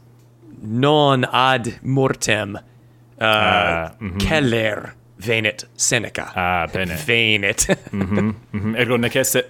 non 0.62 1.26
ad 1.32 1.80
mortem 1.82 2.54
uh, 2.56 3.26
ah, 3.26 3.92
mm 4.00 4.10
-hmm. 4.10 4.20
celer 4.20 4.97
venit 5.18 5.68
Seneca. 5.76 6.32
Ah, 6.36 6.68
bene. 6.74 6.98
Venit. 7.06 7.68
mm-hmm. 7.68 8.18
Mhm, 8.18 8.36
mm-hmm. 8.54 8.76
Ergo 8.76 8.98
nec 8.98 9.16
esse... 9.16 9.44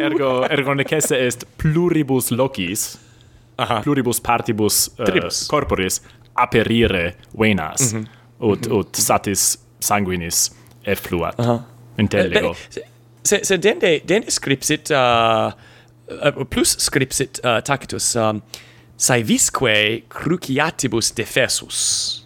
ergo, 0.00 0.44
ergo 0.50 0.74
nec 0.74 0.92
esse 0.92 1.16
est 1.26 1.44
pluribus 1.56 2.30
locis, 2.30 2.98
Aha. 3.56 3.80
pluribus 3.82 4.20
partibus 4.20 4.88
uh, 4.98 5.04
Tribus. 5.04 5.46
corporis 5.46 6.00
aperire 6.34 7.14
venas, 7.38 7.92
mm 7.92 8.00
-hmm. 8.00 8.06
ut, 8.50 8.66
ut 8.66 8.96
satis 8.96 9.58
sanguinis 9.80 10.50
effluat. 10.84 11.38
Uh 11.38 11.46
-huh. 11.46 11.60
Intellego. 11.98 12.46
Eh, 12.46 12.50
uh, 12.50 12.56
bene. 12.74 12.86
Se, 13.22 13.40
se 13.44 13.56
dende, 13.56 14.00
dende 14.04 14.30
scripsit, 14.30 14.90
uh, 14.90 15.52
uh, 16.08 16.44
plus 16.44 16.76
scripsit 16.78 17.40
uh, 17.44 17.60
tacitus, 17.62 18.16
um, 18.16 18.42
saevisque 18.96 20.02
cruciatibus 20.08 21.12
defesus 21.12 22.23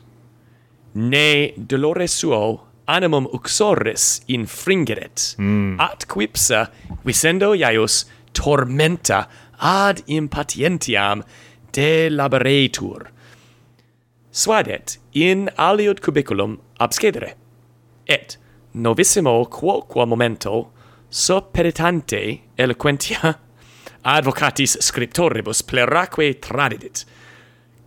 ne 0.98 1.52
dolore 1.56 2.08
suo 2.08 2.66
animum 2.88 3.26
uxoris 3.32 4.20
infringeret, 4.28 5.36
mm. 5.38 5.80
at 5.80 6.06
quipsa 6.08 6.66
visendo 7.04 7.52
iaius 7.54 8.04
tormenta 8.32 9.26
ad 9.60 10.02
impatientiam 10.06 11.22
de 11.72 12.08
laboretur. 12.10 13.10
Suadet 14.32 14.98
in 15.12 15.50
aliud 15.56 16.00
cubiculum 16.00 16.58
abscedere, 16.80 17.34
et 18.06 18.36
novissimo 18.74 19.44
quoqua 19.46 20.06
momento 20.06 20.72
soperitante 21.10 22.40
eloquentia 22.56 23.34
advocatis 24.04 24.76
scriptoribus 24.80 25.62
pleraque 25.62 26.40
tradidit, 26.40 27.04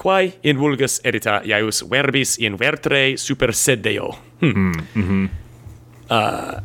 quae 0.01 0.33
in 0.41 0.57
vulgus 0.57 0.99
edita 1.05 1.41
ius 1.45 1.83
verbis 1.89 2.37
in 2.41 2.57
vertre 2.59 3.17
super 3.17 3.53
sedeo. 3.53 4.09
Hmm. 4.41 4.51
Mm 4.55 4.71
-hmm. 4.71 5.03
Mhm. 5.03 5.29
Uh, 6.11 6.59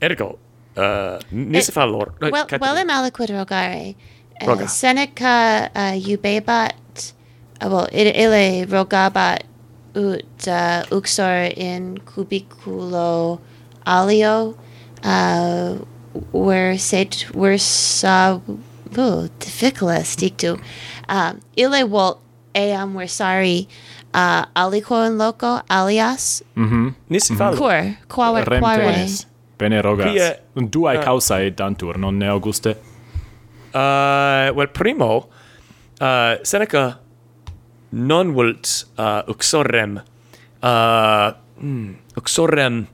ergo, 0.00 0.38
uh, 0.76 1.18
nisi 1.30 1.70
eh, 1.70 1.74
fallor... 1.74 2.08
Uh, 2.20 2.26
eh, 2.26 2.32
well, 2.32 2.46
catere. 2.46 2.74
well 2.74 2.90
aliquid 2.90 3.30
rogare. 3.30 3.94
Uh, 4.42 4.46
Roga. 4.46 4.66
Seneca 4.66 5.70
uh, 5.74 6.08
iubebat, 6.08 7.14
uh, 7.62 7.70
well, 7.70 7.88
ille 7.92 8.66
rogabat 8.66 9.44
ut 9.94 10.46
uh, 10.46 10.82
uxor 10.90 11.52
in 11.56 12.00
cubiculo 12.04 13.40
alio, 13.86 14.56
uh, 15.04 15.78
where 16.32 16.78
sed, 16.78 17.14
where 17.32 17.58
sa, 17.58 18.40
oh, 18.98 19.28
difficulus 19.38 20.16
dictu, 20.16 20.58
um, 21.08 21.40
ille 21.56 21.84
volt 21.88 22.23
eam 22.54 22.94
we're 22.94 23.06
sorry 23.06 23.68
uh, 24.14 24.46
aliquo 24.54 25.06
in 25.06 25.18
loco 25.18 25.60
alias? 25.68 26.42
Mhm 26.54 26.94
nisi 27.08 27.32
mm 27.32 27.36
-hmm. 27.36 27.38
fallo 27.38 27.56
cur 27.56 27.96
quare 28.08 28.44
Rem 28.44 28.60
quare. 28.60 29.06
Bene 29.58 29.80
rogas. 29.82 30.06
Pie, 30.06 30.42
duae 30.70 30.98
uh, 30.98 31.04
causae 31.04 31.50
dantur 31.50 31.98
non 31.98 32.18
ne 32.18 32.28
auguste? 32.28 32.76
Uh, 33.74 34.50
well 34.54 34.68
primo 34.68 35.28
uh, 36.00 36.38
Seneca 36.42 37.00
non 37.90 38.32
vult 38.32 38.86
uh, 38.98 39.22
uxorem. 39.30 40.00
Uh, 40.62 41.32
mm, 41.62 41.94
uxorem 42.16 42.86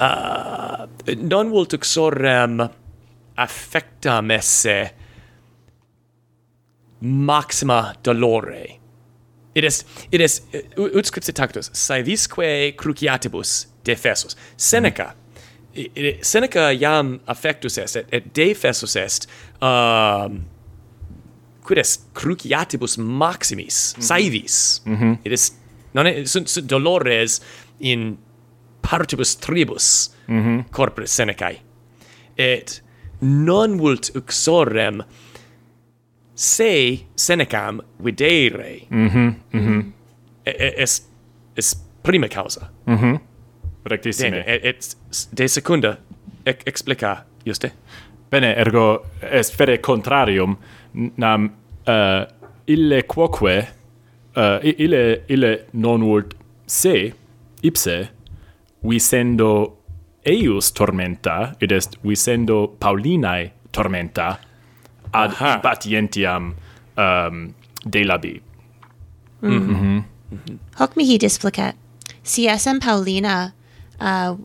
uh, 0.00 0.86
non 1.16 1.50
vult 1.50 1.72
uxorem 1.72 2.70
affectam 3.34 4.30
esse 4.30 4.94
maxima 7.00 7.94
dolore. 8.02 8.78
It 9.54 9.64
is, 9.64 9.84
it 10.10 10.20
is, 10.20 10.42
uh, 10.52 10.82
ut 10.98 11.06
scripse 11.06 11.32
tactus, 11.32 11.70
saevisque 11.72 12.74
cruciatibus 12.76 13.66
defessus. 13.84 14.34
Seneca, 14.56 15.14
mm. 15.74 15.90
it, 15.94 16.24
Seneca 16.26 16.72
iam 16.72 17.20
affectus 17.28 17.78
est, 17.78 17.96
et, 17.96 18.06
et 18.12 18.34
defessus 18.34 18.96
est, 18.96 19.28
um, 19.62 20.44
quid 21.62 21.78
est 21.78 22.00
cruciatibus 22.14 22.98
maximis, 22.98 23.94
mm 23.96 24.00
-hmm. 24.00 24.02
saevis. 24.02 24.82
Mm 24.86 24.96
-hmm. 24.96 25.18
It 25.24 25.32
is, 25.32 25.52
non, 25.94 26.26
sunt, 26.26 26.48
sunt 26.48 26.66
dolores 26.68 27.40
in 27.80 28.18
partibus 28.80 29.36
tribus 29.36 30.10
mm 30.28 30.42
-hmm. 30.42 30.70
corpore 30.70 31.06
Senecae. 31.06 31.60
Et 32.36 32.82
non 33.20 33.78
vult 33.78 34.10
uxorem 34.14 35.04
se 36.34 36.98
senecam 37.16 37.80
videre 37.98 38.86
mhm 38.90 39.34
mhm 39.52 39.92
es 40.44 41.08
es 41.56 41.74
prima 42.02 42.28
causa. 42.28 42.70
Mhm 42.86 43.20
rectissime. 43.84 44.44
Et, 44.46 44.64
et 44.64 44.96
de 45.32 45.48
secunda 45.48 45.98
ec 46.46 46.62
explica 46.66 47.24
juste. 47.46 47.70
Bene, 48.30 48.54
ergo 48.56 49.04
est 49.22 49.54
fere 49.56 49.78
contrarium 49.78 50.56
nam 51.16 51.50
uh, 51.86 52.24
ille 52.66 53.02
quoque 53.02 53.58
uh, 54.36 54.58
ille 54.62 55.04
ille 55.28 55.52
non 55.72 56.04
vult 56.04 56.34
se 56.66 57.12
ipse 57.62 57.98
visendo 58.82 59.50
eius 60.24 60.72
tormenta 60.72 61.54
id 61.60 61.72
est 61.72 61.98
visendo 62.02 62.66
paulinae 62.80 63.52
tormenta 63.72 64.38
ad 65.14 65.30
Aha. 65.30 65.58
patientiam 65.62 66.54
um, 66.96 67.54
delabi. 67.86 68.42
Mm. 69.42 69.50
Mm 69.50 69.58
-hmm. 69.58 70.02
Mm 70.30 70.38
-hmm. 70.46 70.58
Hoc 70.78 70.96
mihi 70.96 71.18
displicat, 71.18 71.74
si 72.22 72.48
esem 72.48 72.80
Paulina 72.80 73.52
uh, 74.00 74.38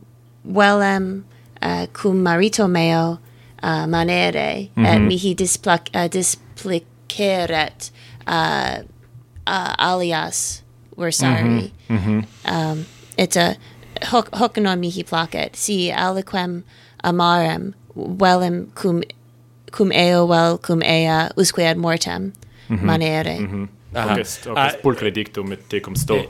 velem 0.43 1.23
uh, 1.65 1.85
cum 1.93 2.21
marito 2.23 2.67
meo 2.67 3.17
uh, 3.63 3.85
manere, 3.87 4.69
mm 4.75 4.83
-hmm. 4.83 4.87
et 4.87 4.93
mm-hmm. 4.93 5.07
mihi 5.07 5.33
displac, 5.33 5.89
uh, 5.95 6.07
displiceret 6.11 7.91
uh, 8.27 8.83
uh, 9.47 9.73
alias 9.77 10.63
versari. 10.97 11.71
Mm 11.89 11.97
-hmm. 11.97 12.07
Mm 12.07 12.23
-hmm. 12.45 12.71
Um, 12.71 12.85
et 13.17 13.37
a, 13.37 13.55
hoc, 14.11 14.29
hoc 14.35 14.57
non 14.57 14.79
mihi 14.79 15.03
placet, 15.03 15.55
si 15.55 15.91
aliquem 15.91 16.63
amarem 17.03 17.73
velem 17.95 18.71
cum 18.75 19.01
cum 19.69 19.91
eo 19.91 20.27
vel 20.27 20.57
cum 20.57 20.81
ea 20.81 21.29
usque 21.35 21.67
ad 21.67 21.77
mortem 21.77 22.33
mm 22.67 22.77
-hmm. 22.77 22.81
manere. 22.83 23.39
Mm 23.39 23.47
-hmm. 23.47 23.67
Aha. 23.93 24.13
Ocest, 24.13 24.47
ocest 24.47 24.47
uh, 24.47 24.53
ah, 24.57 24.81
pulcre 24.81 25.09
dictum 25.09 25.51
et 25.51 25.69
tecum 25.69 25.95
sto. 25.95 26.15
Eh, 26.15 26.27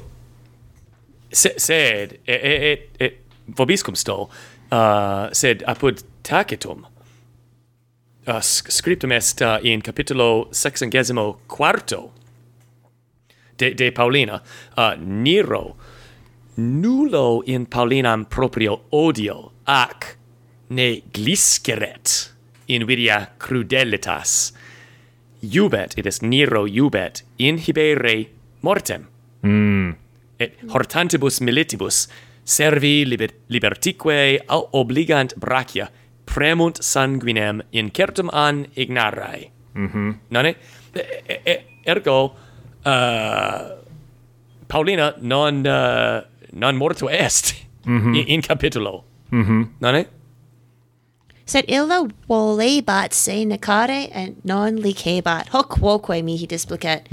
se, 1.31 1.53
sed, 1.57 2.19
et, 2.25 2.43
et, 2.43 2.63
et, 2.71 2.89
et 2.99 3.13
vobiscum 3.57 3.95
sto, 3.95 4.29
uh, 4.71 5.27
sed 5.31 5.63
apud 5.67 6.01
tacitum, 6.23 6.85
uh, 8.27 8.39
scriptum 8.41 9.11
est 9.11 9.41
uh, 9.41 9.57
in 9.63 9.81
capitulo 9.81 10.47
sexagesimo 10.51 11.39
quarto 11.47 12.11
de, 13.57 13.73
de 13.73 13.91
Paulina, 13.91 14.41
uh, 14.77 14.95
Nero, 14.99 15.75
nullo 16.55 17.41
in 17.45 17.65
Paulinam 17.65 18.25
proprio 18.25 18.81
odio 18.91 19.51
ac 19.65 20.17
ne 20.69 21.01
glisceret 21.13 22.31
invidia 22.69 23.29
crudelitas. 23.37 24.53
Iubet, 25.41 25.97
it 25.97 26.05
is 26.05 26.21
Nero 26.21 26.65
iubet, 26.67 27.23
inhibere 27.39 28.27
mortem. 28.61 29.07
Mm. 29.43 29.95
Et 30.39 30.57
hortantibus 30.67 31.39
militibus, 31.41 32.07
servi 32.43 33.05
liber 33.05 33.31
libertique 33.49 34.41
au 34.47 34.69
obligant 34.73 35.33
brachia, 35.39 35.89
premunt 36.25 36.81
sanguinem 36.81 37.61
incertum 37.71 38.29
an 38.33 38.65
ignarae. 38.75 39.51
Mm 39.75 39.87
-hmm. 39.87 40.15
Nonne? 40.29 40.55
E 40.93 41.41
e 41.45 41.65
ergo, 41.85 42.35
uh, 42.85 43.77
Paulina 44.67 45.13
non, 45.21 45.65
uh, 45.65 46.21
non 46.53 46.75
morto 46.75 47.09
est 47.09 47.55
mm 47.85 47.99
-hmm. 47.99 48.15
in, 48.15 48.27
in 48.27 48.41
capitulo. 48.41 49.03
Mm 49.31 49.43
-hmm. 49.43 49.67
Nonne? 49.79 50.05
Sed 51.49 51.65
illa 51.67 52.07
volebat 52.29 53.11
se 53.13 53.43
necare 53.43 54.09
and 54.13 54.35
non 54.43 54.75
licebat. 54.77 55.47
Hoc 55.49 55.69
quoque 55.69 56.21
mihi 56.21 56.45
displicet. 56.45 57.07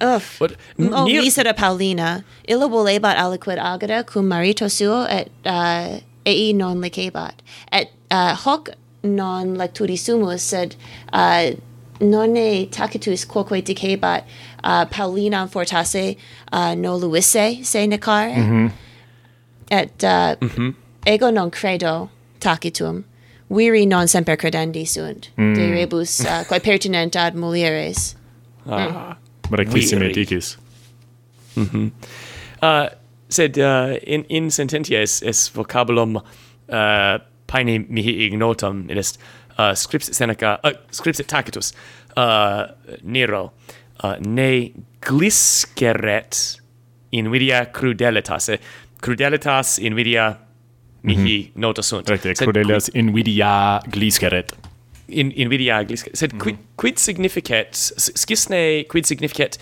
Uff. 0.00 0.38
But 0.40 0.56
Oh, 0.80 1.04
Nero- 1.06 1.22
misera 1.22 1.54
Paulina. 1.56 2.24
Illa 2.48 2.66
volebat 2.68 3.16
aliquid 3.16 3.58
agata 3.58 4.02
cum 4.04 4.28
marito 4.28 4.68
suo 4.68 5.04
et 5.08 5.30
uh, 5.46 6.00
ei 6.26 6.52
non 6.52 6.80
licebat. 6.80 7.34
Et 7.70 7.88
uh, 8.10 8.34
hoc 8.34 8.70
non 9.04 9.54
lecturi 9.56 9.96
sumus, 9.96 10.42
sed 10.42 10.74
uh, 11.12 11.52
nonne 12.00 12.66
tacitus 12.70 13.24
quoque 13.24 13.62
dicebat 13.62 14.24
uh, 14.64 14.84
Paulina 14.86 15.46
fortasse 15.46 16.16
uh, 16.52 16.74
no 16.74 16.96
luisse 16.98 17.64
se 17.64 17.86
necare. 17.86 18.72
Et 19.70 20.02
uh, 20.04 20.34
ego 21.06 21.30
non 21.30 21.50
credo 21.52 22.10
tacitum 22.40 23.04
viri 23.48 23.86
non 23.86 24.06
semper 24.06 24.36
credendi 24.36 24.84
sunt 24.84 25.30
mm. 25.36 25.54
de 25.54 25.70
rebus 25.70 26.20
uh, 26.20 26.44
quae 26.48 26.60
pertinent 26.60 27.16
ad 27.16 27.34
mulieres. 27.34 28.16
Ah. 28.66 29.16
Mm. 29.48 29.56
rectissime 29.56 30.12
dicis 30.12 30.58
mm 31.54 31.62
mm-hmm. 31.62 31.90
uh, 32.62 32.88
sed 33.28 33.58
uh, 33.58 33.96
in 34.02 34.24
in 34.28 34.50
sententia 34.50 35.00
es, 35.00 35.22
es 35.22 35.48
vocabulum 35.48 36.16
uh, 36.16 37.18
paene 37.46 37.84
mihi 37.88 38.26
ignotum 38.26 38.86
in 38.90 38.98
est 38.98 39.18
uh, 39.58 39.74
scripsit 39.74 40.14
Seneca 40.14 40.58
uh, 40.64 40.72
scripsit 40.90 41.26
Tacitus 41.26 41.72
uh, 42.16 42.66
Nero 43.02 43.52
uh, 44.04 44.16
ne 44.20 44.72
glisceret 45.00 46.60
invidia 47.12 47.66
crudelitas 47.66 48.48
eh, 48.48 48.58
crudelitas 49.00 49.78
invidia 49.78 50.36
mihi 51.02 51.16
mhm. 51.16 51.28
mm 51.28 51.44
-hmm. 51.44 51.60
nota 51.60 51.82
sunt. 51.82 52.08
Recte, 52.08 52.32
crudeles 52.32 52.88
qui... 52.90 52.98
invidia 53.00 53.80
glisceret. 53.90 54.56
In, 55.08 55.32
invidia 55.36 55.82
glisceret. 55.84 56.18
Sed 56.18 56.32
mm 56.32 56.38
-hmm. 56.38 56.42
quid, 56.42 56.56
quid 56.76 56.98
significet, 56.98 57.74
scisne 58.14 58.84
quid 58.88 59.04
significet 59.04 59.58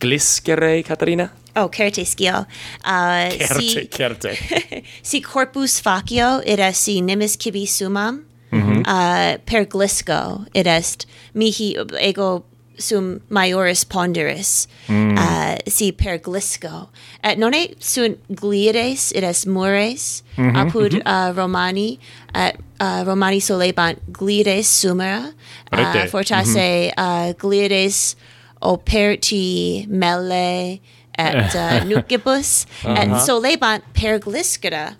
gliscere, 0.00 0.82
Caterina? 0.82 1.30
Oh, 1.54 1.68
certe 1.68 2.04
scio. 2.04 2.46
Uh, 2.84 3.28
certe, 3.38 3.60
si, 3.60 3.88
certe. 3.88 4.36
si 5.02 5.20
corpus 5.20 5.80
facio, 5.80 6.40
id 6.44 6.58
est 6.58 6.76
si 6.76 7.00
nimis 7.00 7.36
cibi 7.36 7.66
sumam, 7.66 8.24
mm 8.50 8.62
-hmm. 8.62 8.80
uh, 8.86 9.38
per 9.44 9.66
glisco, 9.66 10.44
id 10.54 10.66
est 10.66 11.06
mihi 11.34 11.76
ego 12.00 12.44
sum 12.82 13.20
maioris 13.30 13.84
ponderis 13.88 14.66
uh, 14.90 15.56
si 15.66 15.92
per 15.92 16.18
glisco 16.18 16.88
et 17.22 17.38
nonne 17.38 17.62
sunt 17.78 18.18
glieres 18.42 19.10
it 19.14 19.24
est 19.24 19.46
mures 19.46 20.22
apud 20.38 20.98
uh, 21.04 21.32
romani 21.36 21.98
et 22.34 22.56
uh, 22.80 23.02
romani 23.06 23.40
solebant 23.40 23.98
glieres 24.12 24.66
sumera 24.68 25.30
uh, 25.72 25.76
Rete. 25.78 26.08
fortasse 26.10 26.92
uh, 26.96 27.32
glieres 27.38 28.16
operti 28.62 29.86
melle 29.88 30.80
et 31.18 31.54
uh, 31.54 31.84
nucibus 31.90 32.66
et 32.84 33.16
solebant 33.26 33.82
per 33.94 34.18
gliscera 34.18 34.96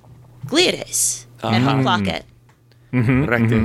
glieres 0.51 1.27
et 1.43 1.63
hoc 1.69 1.83
placet 1.83 2.25
recte. 3.29 3.61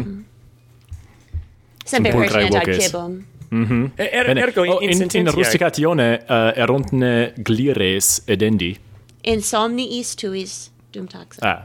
semper 1.86 2.12
Sepulcrae 2.12 2.50
pertinent 2.50 2.96
ad 2.96 3.37
Mm 3.50 3.66
-hmm. 3.66 3.92
er, 3.96 4.26
er, 4.26 4.38
ergo 4.38 4.64
in, 4.64 4.72
oh, 4.72 4.82
in, 4.84 4.90
in, 4.90 5.10
in 5.10 5.28
rusticatione 5.28 6.24
uh, 6.30 6.36
eh, 6.36 6.58
erontne 6.58 7.34
glires 7.44 8.22
edendi. 8.26 8.78
Insomni 9.22 10.04
tuis 10.16 10.72
dum 10.92 11.08
taxa. 11.08 11.40
Ah. 11.42 11.64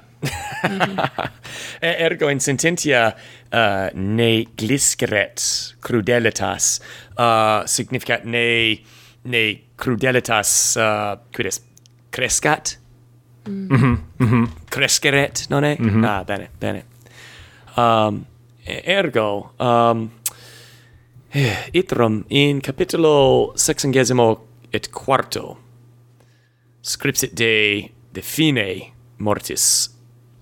mm 0.70 0.78
-hmm. 0.78 1.30
ergo 2.06 2.28
in 2.28 2.40
sententia 2.40 3.14
uh, 3.52 3.88
ne 3.92 4.46
glisceret 4.56 5.74
crudelitas 5.80 6.80
uh, 7.18 7.24
eh, 7.24 7.66
significat 7.66 8.24
ne 8.24 8.78
ne 9.22 9.60
crudelitas 9.76 10.76
uh, 10.76 11.18
quid 11.34 11.46
est 11.46 11.62
crescat. 12.10 12.78
Mm 13.48 13.68
-hmm, 13.68 13.98
mm 14.16 14.28
-hmm. 14.28 14.48
cresceret 14.68 15.46
non 15.48 15.64
è 15.64 15.76
mm 15.78 15.88
-hmm. 15.88 16.04
ah 16.04 16.24
bene 16.24 16.50
bene 16.58 16.84
um, 17.76 18.26
ergo 18.64 19.54
um, 19.58 20.10
Eh, 21.34 21.70
Itrum 21.72 22.24
in 22.28 22.60
capitulo 22.60 23.52
sexagesimo 23.56 24.40
et 24.70 24.90
quarto 24.90 25.56
scripsit 26.82 27.34
de 27.34 27.90
de 28.12 28.20
fine 28.20 28.92
mortis 29.16 29.88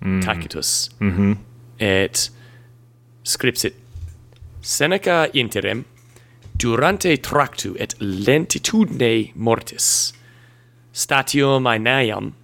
mm. 0.00 0.20
tacitus 0.20 0.90
mm 0.98 1.10
-hmm. 1.10 1.36
et 1.78 2.30
scripsit 3.22 3.74
Seneca 4.60 5.28
interim 5.32 5.84
durante 6.58 7.16
tractu 7.16 7.76
et 7.78 7.94
lentitudine 8.00 9.30
mortis 9.36 10.12
statium 10.92 11.66
aeneam 11.66 12.34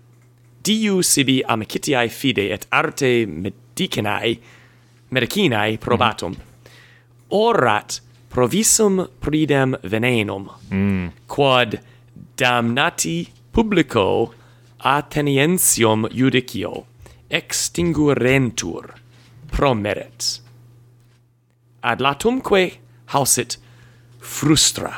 diu 0.62 1.02
sibi 1.02 1.42
amicitiae 1.48 2.08
fide 2.08 2.52
et 2.52 2.66
arte 2.70 3.26
medicinae 3.26 4.38
medicinae 5.10 5.78
probatum 5.78 6.32
mm. 6.32 6.38
orat 7.30 8.05
provisum 8.36 9.08
pridem 9.20 9.74
venenum, 9.82 10.50
mm. 10.70 11.08
quod 11.26 11.78
damnati 12.36 13.26
publico 13.50 14.34
atenientium 14.76 16.04
judicio 16.12 16.84
extinguerentur 17.30 18.92
promeret. 19.48 20.40
Ad 21.80 22.04
latumque 22.04 22.72
hausit 23.14 23.56
frustra, 24.20 24.92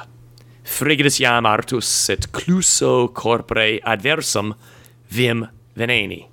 frigidus 0.65 1.21
iam 1.23 1.47
artus 1.47 2.11
et 2.11 2.33
cluso 2.35 3.07
corpore 3.15 3.79
adversum 3.87 4.51
vim 5.15 5.47
veneni. 5.79 6.25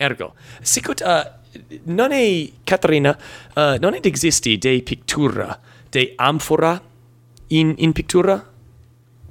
Ergo, 0.00 0.32
sicut 0.62 1.04
uh, 1.04 1.43
non 1.84 2.12
è 2.12 2.50
Caterina 2.64 3.16
uh, 3.54 3.76
non 3.80 3.94
ed 3.94 4.06
existi 4.06 4.58
de 4.58 4.82
pictura 4.82 5.58
de 5.90 6.12
amphora 6.16 6.80
in 7.48 7.74
in 7.78 7.92
pictura 7.92 8.52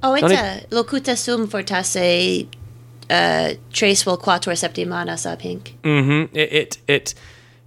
Oh, 0.04 0.14
eta 0.14 0.56
è... 0.56 0.66
locuta 0.68 1.16
sum 1.16 1.46
fortasse 1.46 1.98
eh, 1.98 2.46
uh, 3.08 3.58
tres 3.70 4.04
vel 4.04 4.18
quattro 4.18 4.54
septimanas 4.54 5.24
ab 5.24 5.40
hinc. 5.40 5.72
Mm 5.86 6.08
-hmm. 6.08 6.28
it, 6.32 6.78
it, 6.86 7.14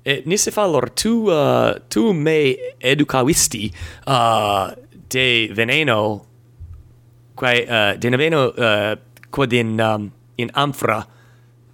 it, 0.04 0.26
nisi 0.26 0.52
fallor, 0.52 0.90
tu, 0.90 1.30
uh, 1.30 1.74
tu 1.90 2.14
me 2.14 2.56
educavisti 2.78 3.74
uh, 4.06 4.72
de 5.10 5.50
veneno, 5.52 6.26
quae, 7.34 7.66
uh, 7.68 7.98
de 7.98 8.10
veneno 8.10 8.54
uh, 8.56 8.96
quod 9.30 9.52
in, 9.52 9.80
um, 9.80 10.12
in 10.36 10.50
amphra, 10.54 11.08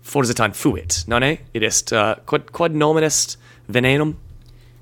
forsitan 0.03 0.53
fuit, 0.53 1.05
nonne? 1.07 1.37
It 1.53 1.63
est 1.63 1.91
uh, 1.93 2.15
quod 2.25 2.51
quod 2.51 2.75
nomen 2.75 3.03
est 3.03 3.37
venenum? 3.69 4.15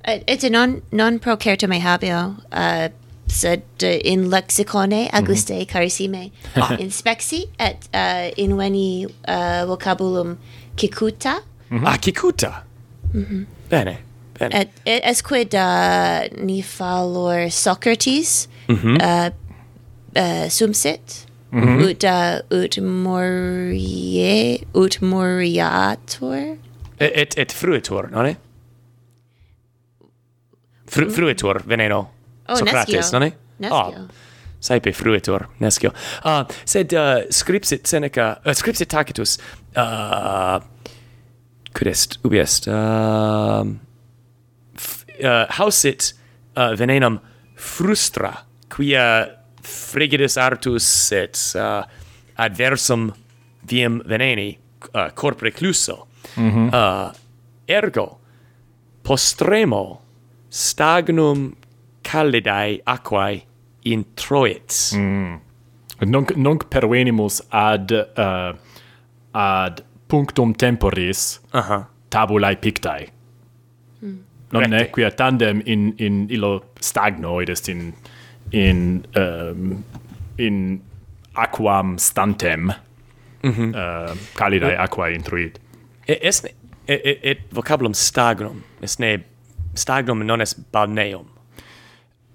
Uh, 0.07 0.19
et 0.27 0.49
non 0.49 0.81
non 0.91 1.19
me 1.67 1.79
habeo, 1.79 2.35
uh, 2.51 2.89
sed 3.27 3.61
uh, 3.83 3.87
in 4.03 4.29
lexicone 4.29 5.07
mhm. 5.07 5.15
auguste 5.15 5.53
mm 5.53 5.61
-hmm. 5.61 5.67
carissime 5.67 6.31
ah. 6.55 6.75
inspexi 6.85 7.45
et 7.59 7.77
uh, 7.93 8.31
inveni 8.37 9.05
uh, 9.05 9.67
vocabulum 9.67 10.37
cicuta. 10.75 11.35
Mm 11.69 11.77
-hmm. 11.77 11.87
Ah, 11.87 11.97
cicuta. 11.97 12.63
Mm 13.13 13.23
-hmm. 13.23 13.45
Bene. 13.69 13.97
Bene. 14.39 14.61
Et, 14.61 14.69
et 14.85 15.01
esquid 15.03 15.53
uh, 15.53 16.45
ni 16.45 16.61
fallor 16.63 17.49
Socrates 17.51 18.49
mm 18.67 18.75
-hmm. 18.75 18.95
uh, 19.01 19.31
uh, 20.15 20.49
sumsit 20.49 21.30
mm 21.51 21.61
-hmm. 21.61 21.89
ut 21.89 22.03
uh, 22.03 22.63
ut 22.63 22.77
morie 22.77 24.65
ut 24.73 25.01
moriatur 25.01 26.57
et 26.99 27.11
et, 27.15 27.37
et 27.37 27.51
fruetur 27.51 28.09
nonne 28.11 28.35
Fru, 30.91 31.05
mm. 31.05 31.11
fruetur 31.11 31.61
veneno. 31.65 32.09
Oh, 32.49 32.55
Socrates 32.55 33.11
nescio 33.11 33.37
ah 33.71 33.87
oh, 33.87 34.07
saepe 34.59 34.91
fruitur, 34.93 35.47
nescio 35.59 35.91
ah 36.23 36.41
uh, 36.41 36.55
sed 36.65 36.93
uh, 36.93 37.23
scripsit 37.29 37.87
Seneca 37.87 38.41
uh, 38.45 38.53
scripsit 38.53 38.89
Tacitus 38.89 39.37
uh, 39.75 40.59
quid 41.73 41.87
est 41.87 42.17
ubi 42.25 42.39
est 42.39 42.67
uh, 42.67 43.63
uh, 45.23 45.45
hausit 45.57 46.13
uh, 46.57 46.73
venenum 46.75 47.19
frustra 47.55 48.45
quia 48.69 49.40
frigidus 49.71 50.37
artus 50.37 50.87
et 51.11 51.37
uh, 51.55 51.83
adversum 52.37 53.11
viam 53.69 54.01
veneni 54.07 54.49
uh, 54.93 55.09
corpore 55.15 55.51
cluso 55.51 56.07
mm 56.37 56.49
-hmm. 56.51 56.67
uh, 56.73 57.11
ergo 57.67 58.19
postremo 59.03 60.01
stagnum 60.49 61.55
calidae 62.03 62.81
aquae 62.85 63.41
introit 63.83 64.73
mm. 64.93 65.39
nunc 66.13 66.35
nunc 66.35 66.67
pervenimus 66.69 67.41
ad 67.49 67.91
uh, 67.91 68.55
ad 69.33 69.83
punctum 70.07 70.53
temporis 70.53 71.39
uh 71.53 71.61
-huh. 71.61 71.83
tabulae 72.09 72.55
pictae 72.55 73.07
mm. 74.01 74.17
non 74.51 74.61
Recte. 74.61 74.75
ne 74.75 74.89
quia 74.89 75.11
tandem 75.11 75.61
in 75.65 75.93
in 75.97 76.27
illo 76.29 76.63
stagno 76.79 77.41
id 77.41 77.49
est 77.49 77.67
in 77.67 77.93
in 78.51 79.05
um, 79.15 79.83
in 80.37 80.81
aquam 81.33 81.97
stantem 81.97 82.71
mm 83.43 83.51
-hmm. 83.51 83.69
uh, 83.75 84.17
calidae 84.35 84.77
aqua 84.77 85.09
intruit 85.09 85.59
est 86.07 86.45
et, 86.87 87.01
et, 87.05 87.19
et 87.23 87.39
vocabulum 87.51 87.93
stagrum 87.93 88.63
est 88.81 88.99
ne 88.99 89.17
stagrum 89.75 90.23
non 90.23 90.41
est 90.41 90.57
balneum 90.71 91.25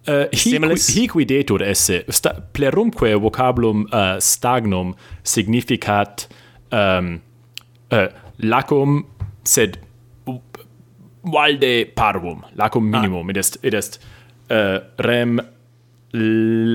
Uh, 0.08 0.28
Similis? 0.32 0.86
hic, 0.86 1.02
hic 1.02 1.14
videtur 1.16 1.62
esse 1.62 2.04
sta, 2.08 2.30
plerumque 2.52 3.14
vocabulum 3.18 3.88
uh, 3.92 4.20
stagnum 4.20 4.94
significat 5.24 6.28
um, 6.70 7.20
uh, 7.90 8.06
lacum 8.38 9.04
sed 9.42 9.80
valde 11.24 11.90
parvum 11.96 12.44
lacum 12.54 12.86
ah. 12.86 13.00
minimum 13.00 13.26
ah. 13.26 13.30
id 13.30 13.36
est 13.36 13.58
id 13.64 13.74
est 13.74 13.98
uh, 14.50 14.78
rem 14.98 15.40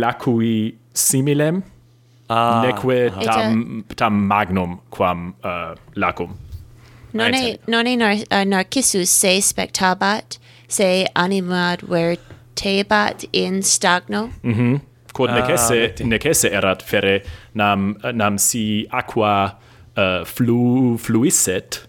lacui 0.02 0.76
similem 0.94 1.64
ah, 2.30 2.62
neque 2.66 3.12
tam, 3.26 3.84
tam 3.96 4.14
magnum 4.28 4.80
quam 4.90 5.34
uh, 5.44 5.76
lacum. 5.96 6.38
Non 7.14 7.32
non 7.68 7.98
nar, 7.98 8.16
uh, 8.32 8.44
narcissus 8.46 9.10
se 9.10 9.42
spectabat 9.42 10.38
se 10.68 11.08
animad 11.16 11.82
vertebat 11.82 13.26
in 13.34 13.62
stagno? 13.64 14.30
Mhm. 14.44 14.72
Mm 14.72 14.82
quod 15.14 15.30
ah, 15.30 15.40
necesse 15.40 15.94
ah, 16.00 16.04
necesse 16.08 16.50
erat 16.50 16.84
fere 16.84 17.22
nam 17.54 17.96
nam 18.14 18.38
si 18.38 18.88
aqua 18.92 19.58
uh, 19.98 20.24
flu 20.26 20.98
fluisset 20.98 21.88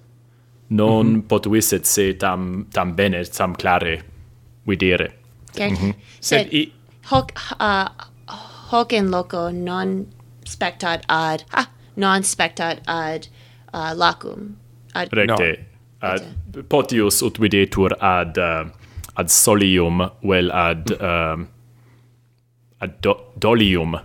non 0.70 1.06
mm 1.06 1.14
-hmm. 1.14 1.28
potuisset 1.28 1.86
se 1.86 2.12
tam 2.14 2.66
tam 2.72 2.94
bene 2.96 3.24
tam 3.24 3.54
clare 3.54 4.02
videre. 4.66 5.08
Ger 5.54 5.70
mm 5.70 5.76
-hmm. 5.76 5.94
sed, 6.20 6.38
sed 6.38 6.52
i, 6.52 6.72
hoc 7.10 7.32
uh, 7.60 7.88
hoc 8.70 8.92
in 8.92 9.10
loco 9.10 9.50
non 9.50 10.06
spectat 10.44 11.04
ad 11.08 11.44
ha, 11.50 11.68
non 11.96 12.22
spectat 12.22 12.80
ad 12.86 13.26
uh, 13.72 13.92
lacum. 13.94 14.56
Ad 14.94 15.12
recte. 15.12 15.50
No. 15.58 15.72
ad 16.02 16.22
potius 16.68 17.22
ut 17.22 17.38
videtur 17.38 17.94
ad 18.00 18.38
uh, 18.38 18.66
ad 19.14 19.28
solium 19.30 20.02
vel 20.22 20.50
ad 20.50 20.90
mm. 20.90 21.04
um, 21.04 21.48
ad 22.78 23.00
do 23.00 23.14
dolium. 23.38 23.98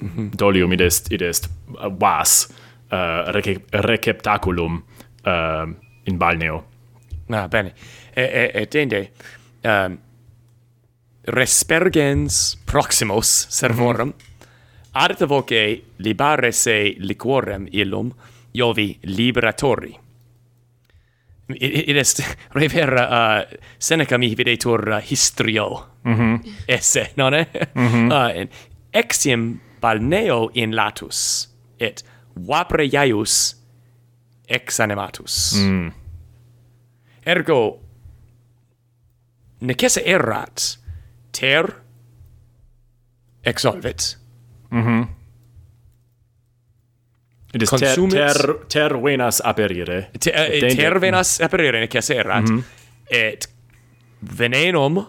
Mm-hmm. 0.00 0.28
Dolium 0.36 0.72
id 0.72 0.80
est 0.80 1.12
id 1.12 1.22
est 1.22 1.48
uh, 1.76 1.88
vas 1.88 2.48
uh, 2.92 3.32
rece 3.36 3.56
receptaculum 3.72 4.82
uh, 5.24 5.66
in 6.04 6.18
balneo. 6.18 6.64
Ah 7.32 7.46
bene. 7.48 7.72
E, 8.16 8.22
e, 8.22 8.44
et 8.62 8.74
um, 9.64 9.98
respergens 11.24 12.58
proximos 12.66 13.46
servorum, 13.50 14.08
mm 14.08 14.12
-hmm. 14.12 14.92
arte 14.92 15.26
voce 15.26 15.82
libare 15.96 16.52
se 16.52 16.94
liquorem 16.98 17.66
illum, 17.70 18.12
Jovi 18.52 18.98
liberatori. 19.02 19.98
Id 21.48 21.96
est 21.96 22.36
revera 22.60 23.06
uh, 23.08 23.58
Seneca 23.78 24.18
mi 24.18 24.34
videtur 24.34 24.88
uh, 24.88 25.10
histrio 25.10 25.86
mm 26.04 26.14
-hmm. 26.14 26.52
esse, 26.68 27.12
nonne? 27.16 27.46
Mm 27.74 27.88
-hmm. 27.88 28.06
uh, 28.12 28.12
ah, 28.12 28.48
exiem 28.92 29.60
balneo 29.80 30.50
in 30.54 30.76
latus, 30.76 31.48
et 31.80 32.04
vapre 32.46 32.84
iaius 32.84 33.56
ex 34.48 34.80
animatus. 34.80 35.54
Mm. 35.56 35.92
Ergo, 37.26 37.80
necesse 39.60 40.02
errat, 40.04 40.79
ter 41.30 41.82
exolvit. 43.42 44.18
Mhm. 44.70 45.08
It 47.52 47.62
is 47.62 47.70
ter, 47.70 47.96
ter, 48.10 48.54
ter 48.68 49.02
venas 49.02 49.40
aperire. 49.44 50.10
Ter, 50.20 50.34
eh, 50.34 50.62
uh, 50.62 50.76
ter 50.76 51.00
venas 51.00 51.40
aperire, 51.40 51.80
nec 51.80 51.94
erat. 51.94 52.48
Mm 52.48 52.56
-hmm. 52.56 52.64
Et 53.10 53.48
venenum 54.20 54.96
uh, 54.96 55.06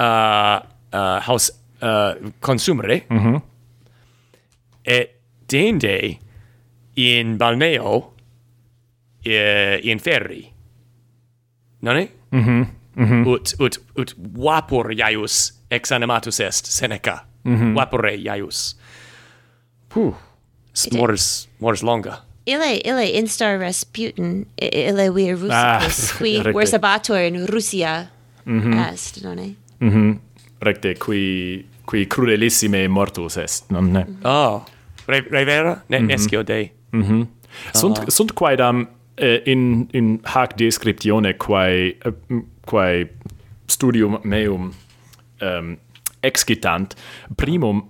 uh, 0.00 1.20
haus 1.26 1.50
uh, 1.82 2.30
consumere. 2.40 3.04
Mm 3.08 3.18
-hmm. 3.18 3.40
Et 4.82 5.20
dende 5.46 6.18
in 6.94 7.36
balneo 7.36 8.14
uh, 9.26 9.78
in 9.82 9.98
ferri. 9.98 10.52
Non 11.80 11.96
è? 11.96 12.10
Mhm. 12.30 12.50
Mm 12.50 12.79
mm 13.00 13.06
-hmm. 13.06 13.28
ut 13.28 13.54
ut 13.58 13.78
ut 13.96 14.14
vapor 14.36 14.92
iaius 14.92 15.52
ex 15.70 15.92
animatus 15.92 16.40
est 16.40 16.66
Seneca 16.66 17.18
mm 17.44 17.56
-hmm. 17.56 17.74
vapore 17.74 18.14
iaius 18.14 18.76
Puh. 19.88 20.14
mors 20.92 21.48
mors 21.58 21.82
longa 21.82 22.14
Ile, 22.46 22.80
ile 22.84 23.18
instar 23.18 23.60
Rasputin, 23.60 24.46
ile 24.56 25.10
vir 25.14 25.36
rusicus, 25.36 25.52
ah, 25.52 26.18
qui 26.18 26.40
versabator 26.54 27.18
in 27.28 27.46
Russia 27.46 28.06
mm 28.44 28.60
-hmm. 28.60 28.92
est, 28.92 29.22
non? 29.24 29.56
Mm 29.80 29.90
-hmm. 29.90 30.18
Recte, 30.62 30.94
qui, 30.94 31.64
qui 31.90 32.06
crudelissime 32.06 32.88
mortus 32.88 33.36
est, 33.36 33.70
non 33.70 33.92
ne? 33.92 34.04
Mm 34.04 34.14
-hmm. 34.14 34.26
Oh, 34.26 34.54
ah, 34.54 34.64
Re, 35.06 35.22
revera? 35.30 35.82
Ne, 35.88 35.98
mm 35.98 36.04
-hmm. 36.04 36.08
Nescio 36.08 36.42
Dei. 36.42 36.72
Mm 36.92 37.02
-hmm. 37.02 37.26
Sunt, 37.72 37.98
uh 37.98 38.04
-huh. 38.04 38.10
sunt 38.10 38.32
quaedam 38.32 38.88
eh, 39.16 39.40
in, 39.44 39.88
in 39.92 40.20
hac 40.22 40.56
descriptione 40.58 41.34
quae 41.34 41.96
eh, 42.04 42.12
quae 42.66 43.08
studium 43.66 44.18
meum 44.24 44.72
um, 45.40 45.76
excitant 46.22 46.94
primum 47.36 47.82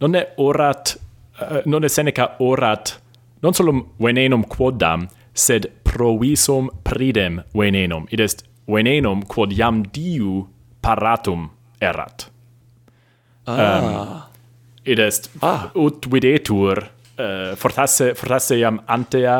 nonne 0.00 0.26
orat 0.36 0.96
eh, 1.40 1.44
uh, 1.44 1.62
nonne 1.66 1.88
Seneca 1.88 2.36
orat 2.38 2.98
non 3.42 3.54
solum 3.54 3.84
venenum 4.00 4.44
quodam 4.48 5.08
sed 5.34 5.68
provisum 5.84 6.70
pridem 6.84 7.42
venenum 7.54 8.06
id 8.10 8.20
est 8.20 8.44
venenum 8.66 9.24
quod 9.28 9.52
iam 9.52 9.82
diu 9.92 10.46
paratum 10.80 11.50
erat 11.80 12.28
ehm, 13.46 13.58
ah. 13.58 13.82
um, 13.82 14.22
id 14.84 14.98
est 14.98 15.30
ah. 15.42 15.70
ut 15.74 16.08
videtur 16.10 16.80
uh, 17.18 17.52
fortasse 17.56 18.14
fortasse 18.14 18.56
iam 18.56 18.80
antea 18.86 19.38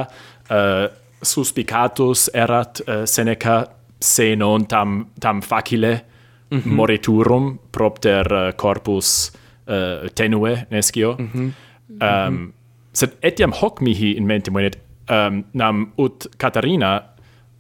uh, 0.51 0.87
suspicatus 1.23 2.29
erat 2.35 2.83
uh, 2.87 3.05
Seneca 3.05 3.65
se 4.05 4.35
non 4.37 4.67
tam 4.67 5.07
tam 5.21 5.41
facile 5.43 6.05
mm 6.51 6.59
-hmm. 6.59 6.73
moriturum 6.73 7.59
propter 7.71 8.33
uh, 8.33 8.49
eh, 8.49 8.53
corpus 8.57 9.33
uh, 9.67 10.09
tenue 10.15 10.67
nescio 10.71 11.17
mm 11.19 11.29
-hmm. 11.35 11.51
Mhm. 11.89 12.29
um, 12.29 12.53
sed 12.93 13.11
etiam 13.21 13.53
hoc 13.53 13.81
mihi 13.81 14.17
in 14.17 14.27
mente 14.27 14.51
monet 14.51 14.79
um, 15.11 15.45
nam 15.53 15.93
ut 15.97 16.27
Catarina 16.37 17.03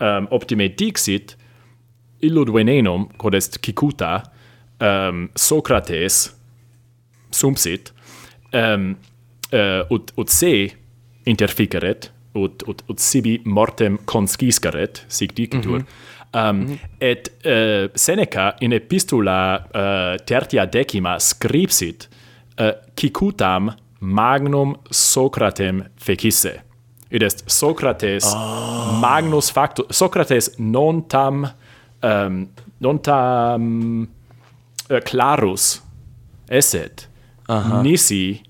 um, 0.00 0.06
ehm, 0.06 0.26
optime 0.30 0.68
dixit 0.68 1.36
illud 2.20 2.50
venenum 2.52 3.08
quod 3.16 3.34
est 3.34 3.58
cicuta 3.62 4.22
um, 4.80 5.28
Socrates 5.34 6.36
sumpsit 7.30 7.92
um, 8.52 8.96
uh, 9.52 9.58
eh, 9.58 9.84
ut 9.90 10.12
ut 10.16 10.30
se 10.30 10.72
interficeret 11.24 12.12
ut 12.34 12.62
ut 12.68 12.82
ut 12.88 13.00
sibi 13.00 13.40
mortem 13.44 13.98
consciscaret 14.04 15.04
sic 15.08 15.34
dicitur 15.36 15.78
mm 15.78 15.80
-hmm 15.80 16.13
Um, 16.34 16.56
mm 16.56 16.66
-hmm. 16.66 16.78
Et 16.98 17.32
uh, 17.44 17.90
Seneca 17.94 18.54
in 18.58 18.72
epistula 18.72 19.56
uh, 19.56 20.24
tertia 20.24 20.66
decima 20.66 21.18
scripsit 21.18 22.08
uh, 22.60 22.66
cicutam 23.00 23.74
magnum 23.98 24.76
Socratem 24.90 25.84
fecisse. 25.96 26.62
Id 27.08 27.22
est 27.22 27.42
Socrates 27.46 28.24
oh. 28.34 28.98
magnus 29.00 29.52
factus, 29.52 29.86
Socrates 29.88 30.56
non 30.58 31.06
tam, 31.06 31.46
um, 32.02 32.48
non 32.78 33.00
tam 33.00 34.00
uh, 34.90 34.98
clarus 35.04 35.82
esset, 36.48 37.08
uh 37.48 37.54
-huh. 37.54 37.82
nisi 37.82 38.40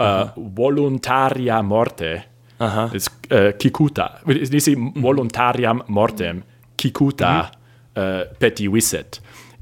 uh, 0.00 0.06
uh 0.06 0.12
-huh. 0.12 0.54
voluntaria 0.54 1.62
morte, 1.62 2.24
uh 2.60 2.66
-huh. 2.66 2.94
es, 2.94 3.10
uh, 3.30 3.50
cicuta, 3.58 4.10
nisi 4.50 4.76
voluntariam 4.94 5.82
mortem, 5.86 6.36
mm 6.36 6.42
-hmm 6.42 6.55
cicuta 6.76 7.50
mm. 7.50 8.02
uh, 8.02 8.20
eh, 8.20 8.26
peti. 8.38 8.68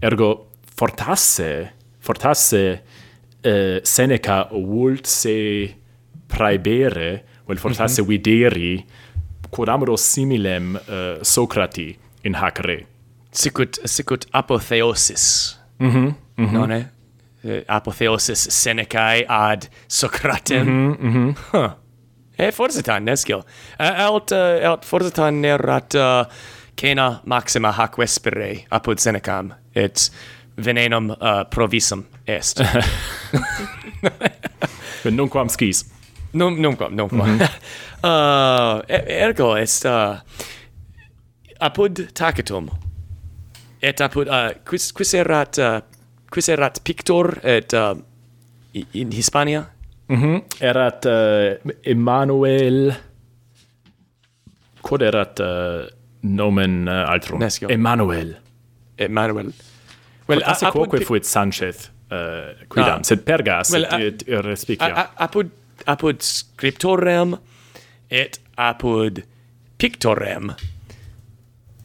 Ergo 0.00 0.50
fortasse, 0.76 1.72
fortasse 1.98 2.82
uh, 3.44 3.78
Seneca 3.82 4.48
vult 4.50 5.06
se 5.06 5.74
praebere, 6.26 7.24
vel 7.46 7.58
fortasse 7.58 8.02
mm 8.02 8.06
-hmm. 8.06 8.08
videri, 8.08 8.84
quodamoro 9.50 9.96
similem 9.96 10.74
uh, 10.74 11.22
Socrati 11.22 11.96
in 12.22 12.34
hac 12.34 12.58
re. 12.58 12.86
Sicut, 13.30 13.78
sicut 13.84 14.26
apotheosis, 14.30 15.58
mm 15.78 15.90
-hmm, 15.90 16.14
mm 16.36 16.52
nonne? 16.52 16.90
Uh, 17.44 17.60
apotheosis 17.66 18.46
Senecae 18.50 19.24
ad 19.28 19.68
Socratem. 19.88 20.66
Mm 20.66 20.92
-hmm, 20.92 21.02
mm 21.02 21.12
-hmm. 21.12 21.38
Huh. 21.52 21.70
E 22.36 22.50
forse 22.52 22.82
tan 22.82 23.04
nescil. 23.04 23.42
Alt, 23.78 24.32
uh, 24.32 24.70
alt 24.70 24.84
forse 24.84 25.10
tan 25.10 25.44
erat... 25.44 25.94
Uh, 25.94 26.24
cena 26.80 27.20
maxima 27.24 27.72
hac 27.72 27.98
vespere 27.98 28.66
apud 28.70 28.98
Senecam, 28.98 29.52
et 29.74 30.10
venenum 30.56 31.10
uh, 31.10 31.44
provisum 31.50 32.04
est. 32.26 32.62
nunquam 35.10 35.48
skis. 35.48 35.84
Num, 36.32 36.62
nunquam, 36.62 36.96
numquam. 36.96 37.28
Mm 37.28 37.38
-hmm. 37.38 37.48
uh, 38.10 38.82
ergo 39.08 39.56
est 39.56 39.84
uh, 39.84 40.16
apud 41.60 42.08
tacitum, 42.14 42.68
et 43.82 44.00
apud, 44.00 44.28
uh, 44.28 44.54
quis, 44.64 44.92
quis, 44.92 45.14
erat, 45.14 45.58
uh, 45.58 45.80
quis 46.30 46.48
erat 46.48 46.80
pictor 46.84 47.38
et 47.42 47.72
uh, 47.72 47.96
in 48.94 49.12
Hispania? 49.12 49.64
Mm 50.08 50.22
-hmm. 50.22 50.42
Erat 50.60 51.04
uh, 51.06 51.72
Emmanuel... 51.82 52.94
Quod 54.82 55.02
erat... 55.02 55.40
Uh, 55.40 56.03
nomen 56.24 56.88
eh, 56.88 56.94
uh, 56.94 57.10
altrum. 57.12 57.42
Nescio. 57.42 57.68
Emmanuel. 57.68 58.36
Emmanuel. 58.96 59.52
Well, 60.28 60.40
Fortasse 60.40 60.70
quoque 60.72 60.98
pe... 60.98 61.04
fuit 61.04 61.24
Sanchez 61.28 61.90
uh, 62.10 62.64
quidam, 62.68 63.00
ah. 63.00 63.04
sed 63.04 63.24
pergas 63.24 63.72
well, 63.74 63.86
et 64.00 64.24
irrespicia. 64.28 65.08
Apud, 65.20 65.50
apud 65.86 66.22
scriptorem 66.24 67.36
et 68.10 68.38
apud 68.56 69.24
pictorem 69.78 70.54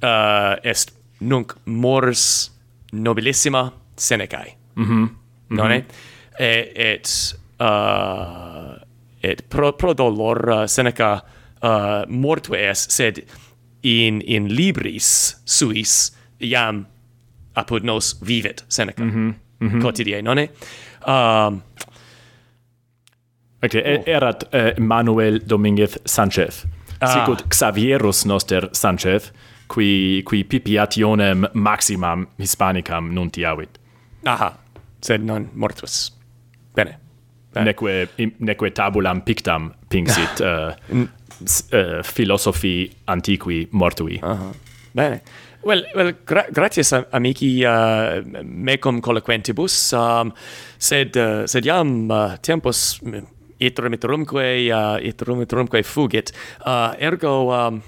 uh, 0.03 0.55
est 0.63 0.93
nunc 1.19 1.57
mors 1.65 2.51
nobilissima 2.93 3.71
Senecae. 3.95 4.55
Mm 4.75 4.85
-hmm. 4.85 4.93
Mm 4.93 5.07
-hmm. 5.07 5.55
Nonne? 5.55 5.77
Mm-hmm. 5.77 6.09
Et, 6.39 6.71
et, 6.75 7.35
uh, 7.59 8.75
et 9.23 9.49
pro, 9.49 9.71
pro 9.71 9.93
dolor 9.93 10.49
uh, 10.49 10.65
Seneca 10.65 11.21
uh, 11.63 12.05
mortu 12.07 12.55
est, 12.55 12.91
sed 12.91 13.25
in 13.83 14.21
in 14.21 14.55
libris 14.55 15.37
suis 15.45 16.11
iam 16.39 16.85
apud 17.55 17.83
nos 17.83 18.19
vivit 18.27 18.65
Seneca 18.67 19.03
mm 19.03 19.11
-hmm. 19.11 19.33
Mm 19.59 19.69
-hmm. 19.69 20.49
um 21.07 21.61
okay, 23.63 23.97
oh. 23.97 24.03
erat 24.05 24.43
uh, 24.43 24.83
Manuel 24.83 25.39
Dominguez 25.49 25.99
Sanchez. 26.05 26.67
Ah. 26.99 27.07
Sicut 27.07 27.43
Xavierus 27.49 28.25
noster 28.25 28.69
Sanchez, 28.71 29.33
qui, 29.73 30.23
qui 30.29 30.43
pipiationem 30.43 31.45
maximam 31.53 32.27
hispanicam 32.39 33.13
nuntiavit. 33.13 33.79
Aha, 34.25 34.53
sed 35.01 35.23
non 35.23 35.49
mortus. 35.53 36.17
Bene. 36.75 36.97
Bene. 37.53 37.65
Neque, 37.65 38.09
neque 38.39 38.71
tabulam 38.71 39.21
pictam 39.21 39.71
pingsit 39.89 40.41
ah. 40.41 40.75
eh, 40.87 40.95
uh, 40.95 41.07
uh, 41.73 42.01
philosophi 42.03 42.85
eh, 42.85 42.95
antiqui 43.05 43.67
mortui. 43.71 44.19
Uh 44.21 44.29
-huh. 44.29 44.53
Bene. 44.93 45.21
Well, 45.61 45.83
well 45.95 46.13
gra 46.25 46.45
gratias 46.51 46.93
amici 47.11 47.63
eh, 47.63 47.67
uh, 47.67 48.43
mecum 48.43 49.01
colloquentibus, 49.01 49.93
um, 49.93 50.31
sed, 50.77 51.15
uh, 51.15 51.45
sed 51.45 51.65
iam 51.65 52.09
uh, 52.11 52.37
tempus 52.41 52.99
iterum 53.59 53.91
mm, 53.91 53.93
iterumque, 53.93 54.71
uh, 54.71 54.97
iterum 55.03 55.41
iterumque 55.41 55.83
fugit, 55.83 56.31
uh, 56.65 56.93
ergo 56.99 57.51
um, 57.51 57.81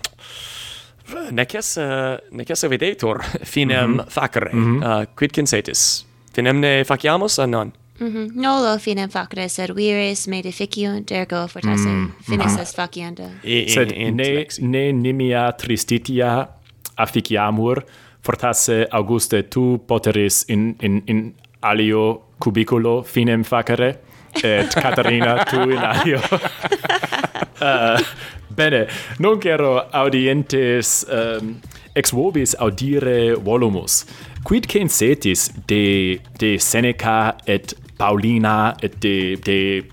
necessa, 1.32 2.20
necessa 2.32 2.68
videtur 2.68 3.24
finem 3.44 3.90
mm 3.90 4.00
-hmm. 4.00 4.10
facere, 4.10 4.50
mm 4.54 4.64
-hmm. 4.64 5.02
uh, 5.02 5.06
quid 5.16 5.32
cinsetis? 5.32 6.06
Finem 6.34 6.60
ne 6.60 6.84
faciamus, 6.84 7.40
a 7.40 7.48
non? 7.48 7.72
Mm 8.02 8.08
-hmm. 8.08 8.32
Nolo 8.34 8.78
finem 8.78 9.10
facere 9.10 9.48
servires 9.50 10.28
me 10.28 10.42
deficiunt, 10.42 11.12
ergo 11.12 11.48
fortasse 11.48 11.88
mm. 11.88 12.12
finis 12.22 12.58
est 12.58 12.76
facienda. 12.76 13.24
E, 13.44 13.68
Sed 13.68 13.92
in, 13.92 14.16
ne, 14.16 14.48
ne 14.60 14.92
nimia 14.92 15.52
tristitia 15.52 16.48
afficiamur, 16.96 17.84
fortasse 18.22 18.88
Auguste 18.90 19.44
tu 19.44 19.78
poteris 19.86 20.44
in, 20.48 20.76
in, 20.82 21.02
in 21.06 21.34
alio 21.60 22.22
cubiculo 22.38 23.04
finem 23.04 23.44
facere, 23.44 24.00
et 24.44 24.74
Caterina 24.82 25.44
tu 25.44 25.70
in 25.70 25.78
alio. 25.78 26.20
uh, 27.62 28.02
bene, 28.48 28.88
non 29.18 29.38
quero 29.38 29.90
audientes 29.92 31.06
um, 31.10 31.60
ex 31.94 32.12
vobis 32.12 32.56
audire 32.58 33.36
volumus 33.36 34.06
quid 34.44 34.66
censetis 34.66 35.52
de 35.68 36.20
de 36.40 36.58
Seneca 36.58 37.36
et 37.46 37.76
Paulina 38.02 38.76
de 39.00 39.36
de 39.36 39.84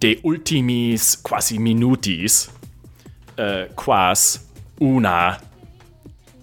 de 0.00 0.18
ultimis 0.22 1.16
quasi 1.22 1.58
minutis 1.58 2.50
uh, 3.38 3.72
quas 3.74 4.50
una 4.80 5.38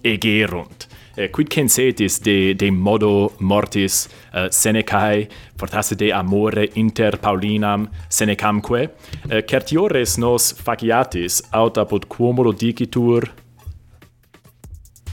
egerunt. 0.02 0.88
Eh, 1.16 1.28
quid 1.30 1.52
censetis 1.54 2.18
de 2.22 2.54
de 2.54 2.70
modo 2.70 3.32
mortis 3.38 4.08
uh, 4.34 4.48
Senecae 4.50 5.28
fortasse 5.56 5.94
de 5.94 6.10
amore 6.12 6.70
inter 6.74 7.18
Paulinam 7.18 7.88
Senecamque? 8.08 8.90
Eh, 9.30 9.42
certiores 9.46 10.16
nos 10.18 10.52
faciatis 10.52 11.42
aut 11.52 11.78
apud 11.78 12.08
quomodo 12.08 12.52
dicitur 12.52 13.30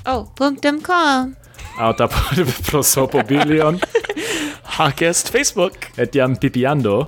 Oh, 0.08 0.26
punctum 0.36 0.82
com. 0.82 1.36
Aut 1.78 2.02
apud 2.02 2.46
prosopobilion? 2.66 3.80
Hackest 4.76 5.30
Facebook. 5.30 5.76
Et 5.96 6.16
iam 6.16 6.36
pipiando. 6.36 7.08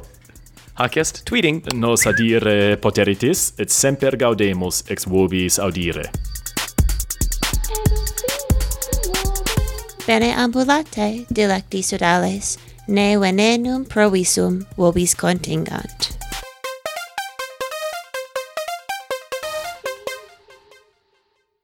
Hackest 0.80 1.26
tweeting. 1.26 1.62
Nos 1.76 2.08
adire 2.08 2.78
poteritis, 2.80 3.52
et 3.60 3.70
semper 3.70 4.16
gaudemus 4.16 4.86
ex 4.88 5.04
vobis 5.04 5.60
audire. 5.60 6.06
Bene 10.06 10.32
ambulate, 10.40 11.26
dilecti 11.28 11.84
sodales, 11.84 12.56
ne 12.88 13.18
venenum 13.20 13.84
provisum 13.84 14.62
vobis 14.78 15.16
contingant. 15.16 16.27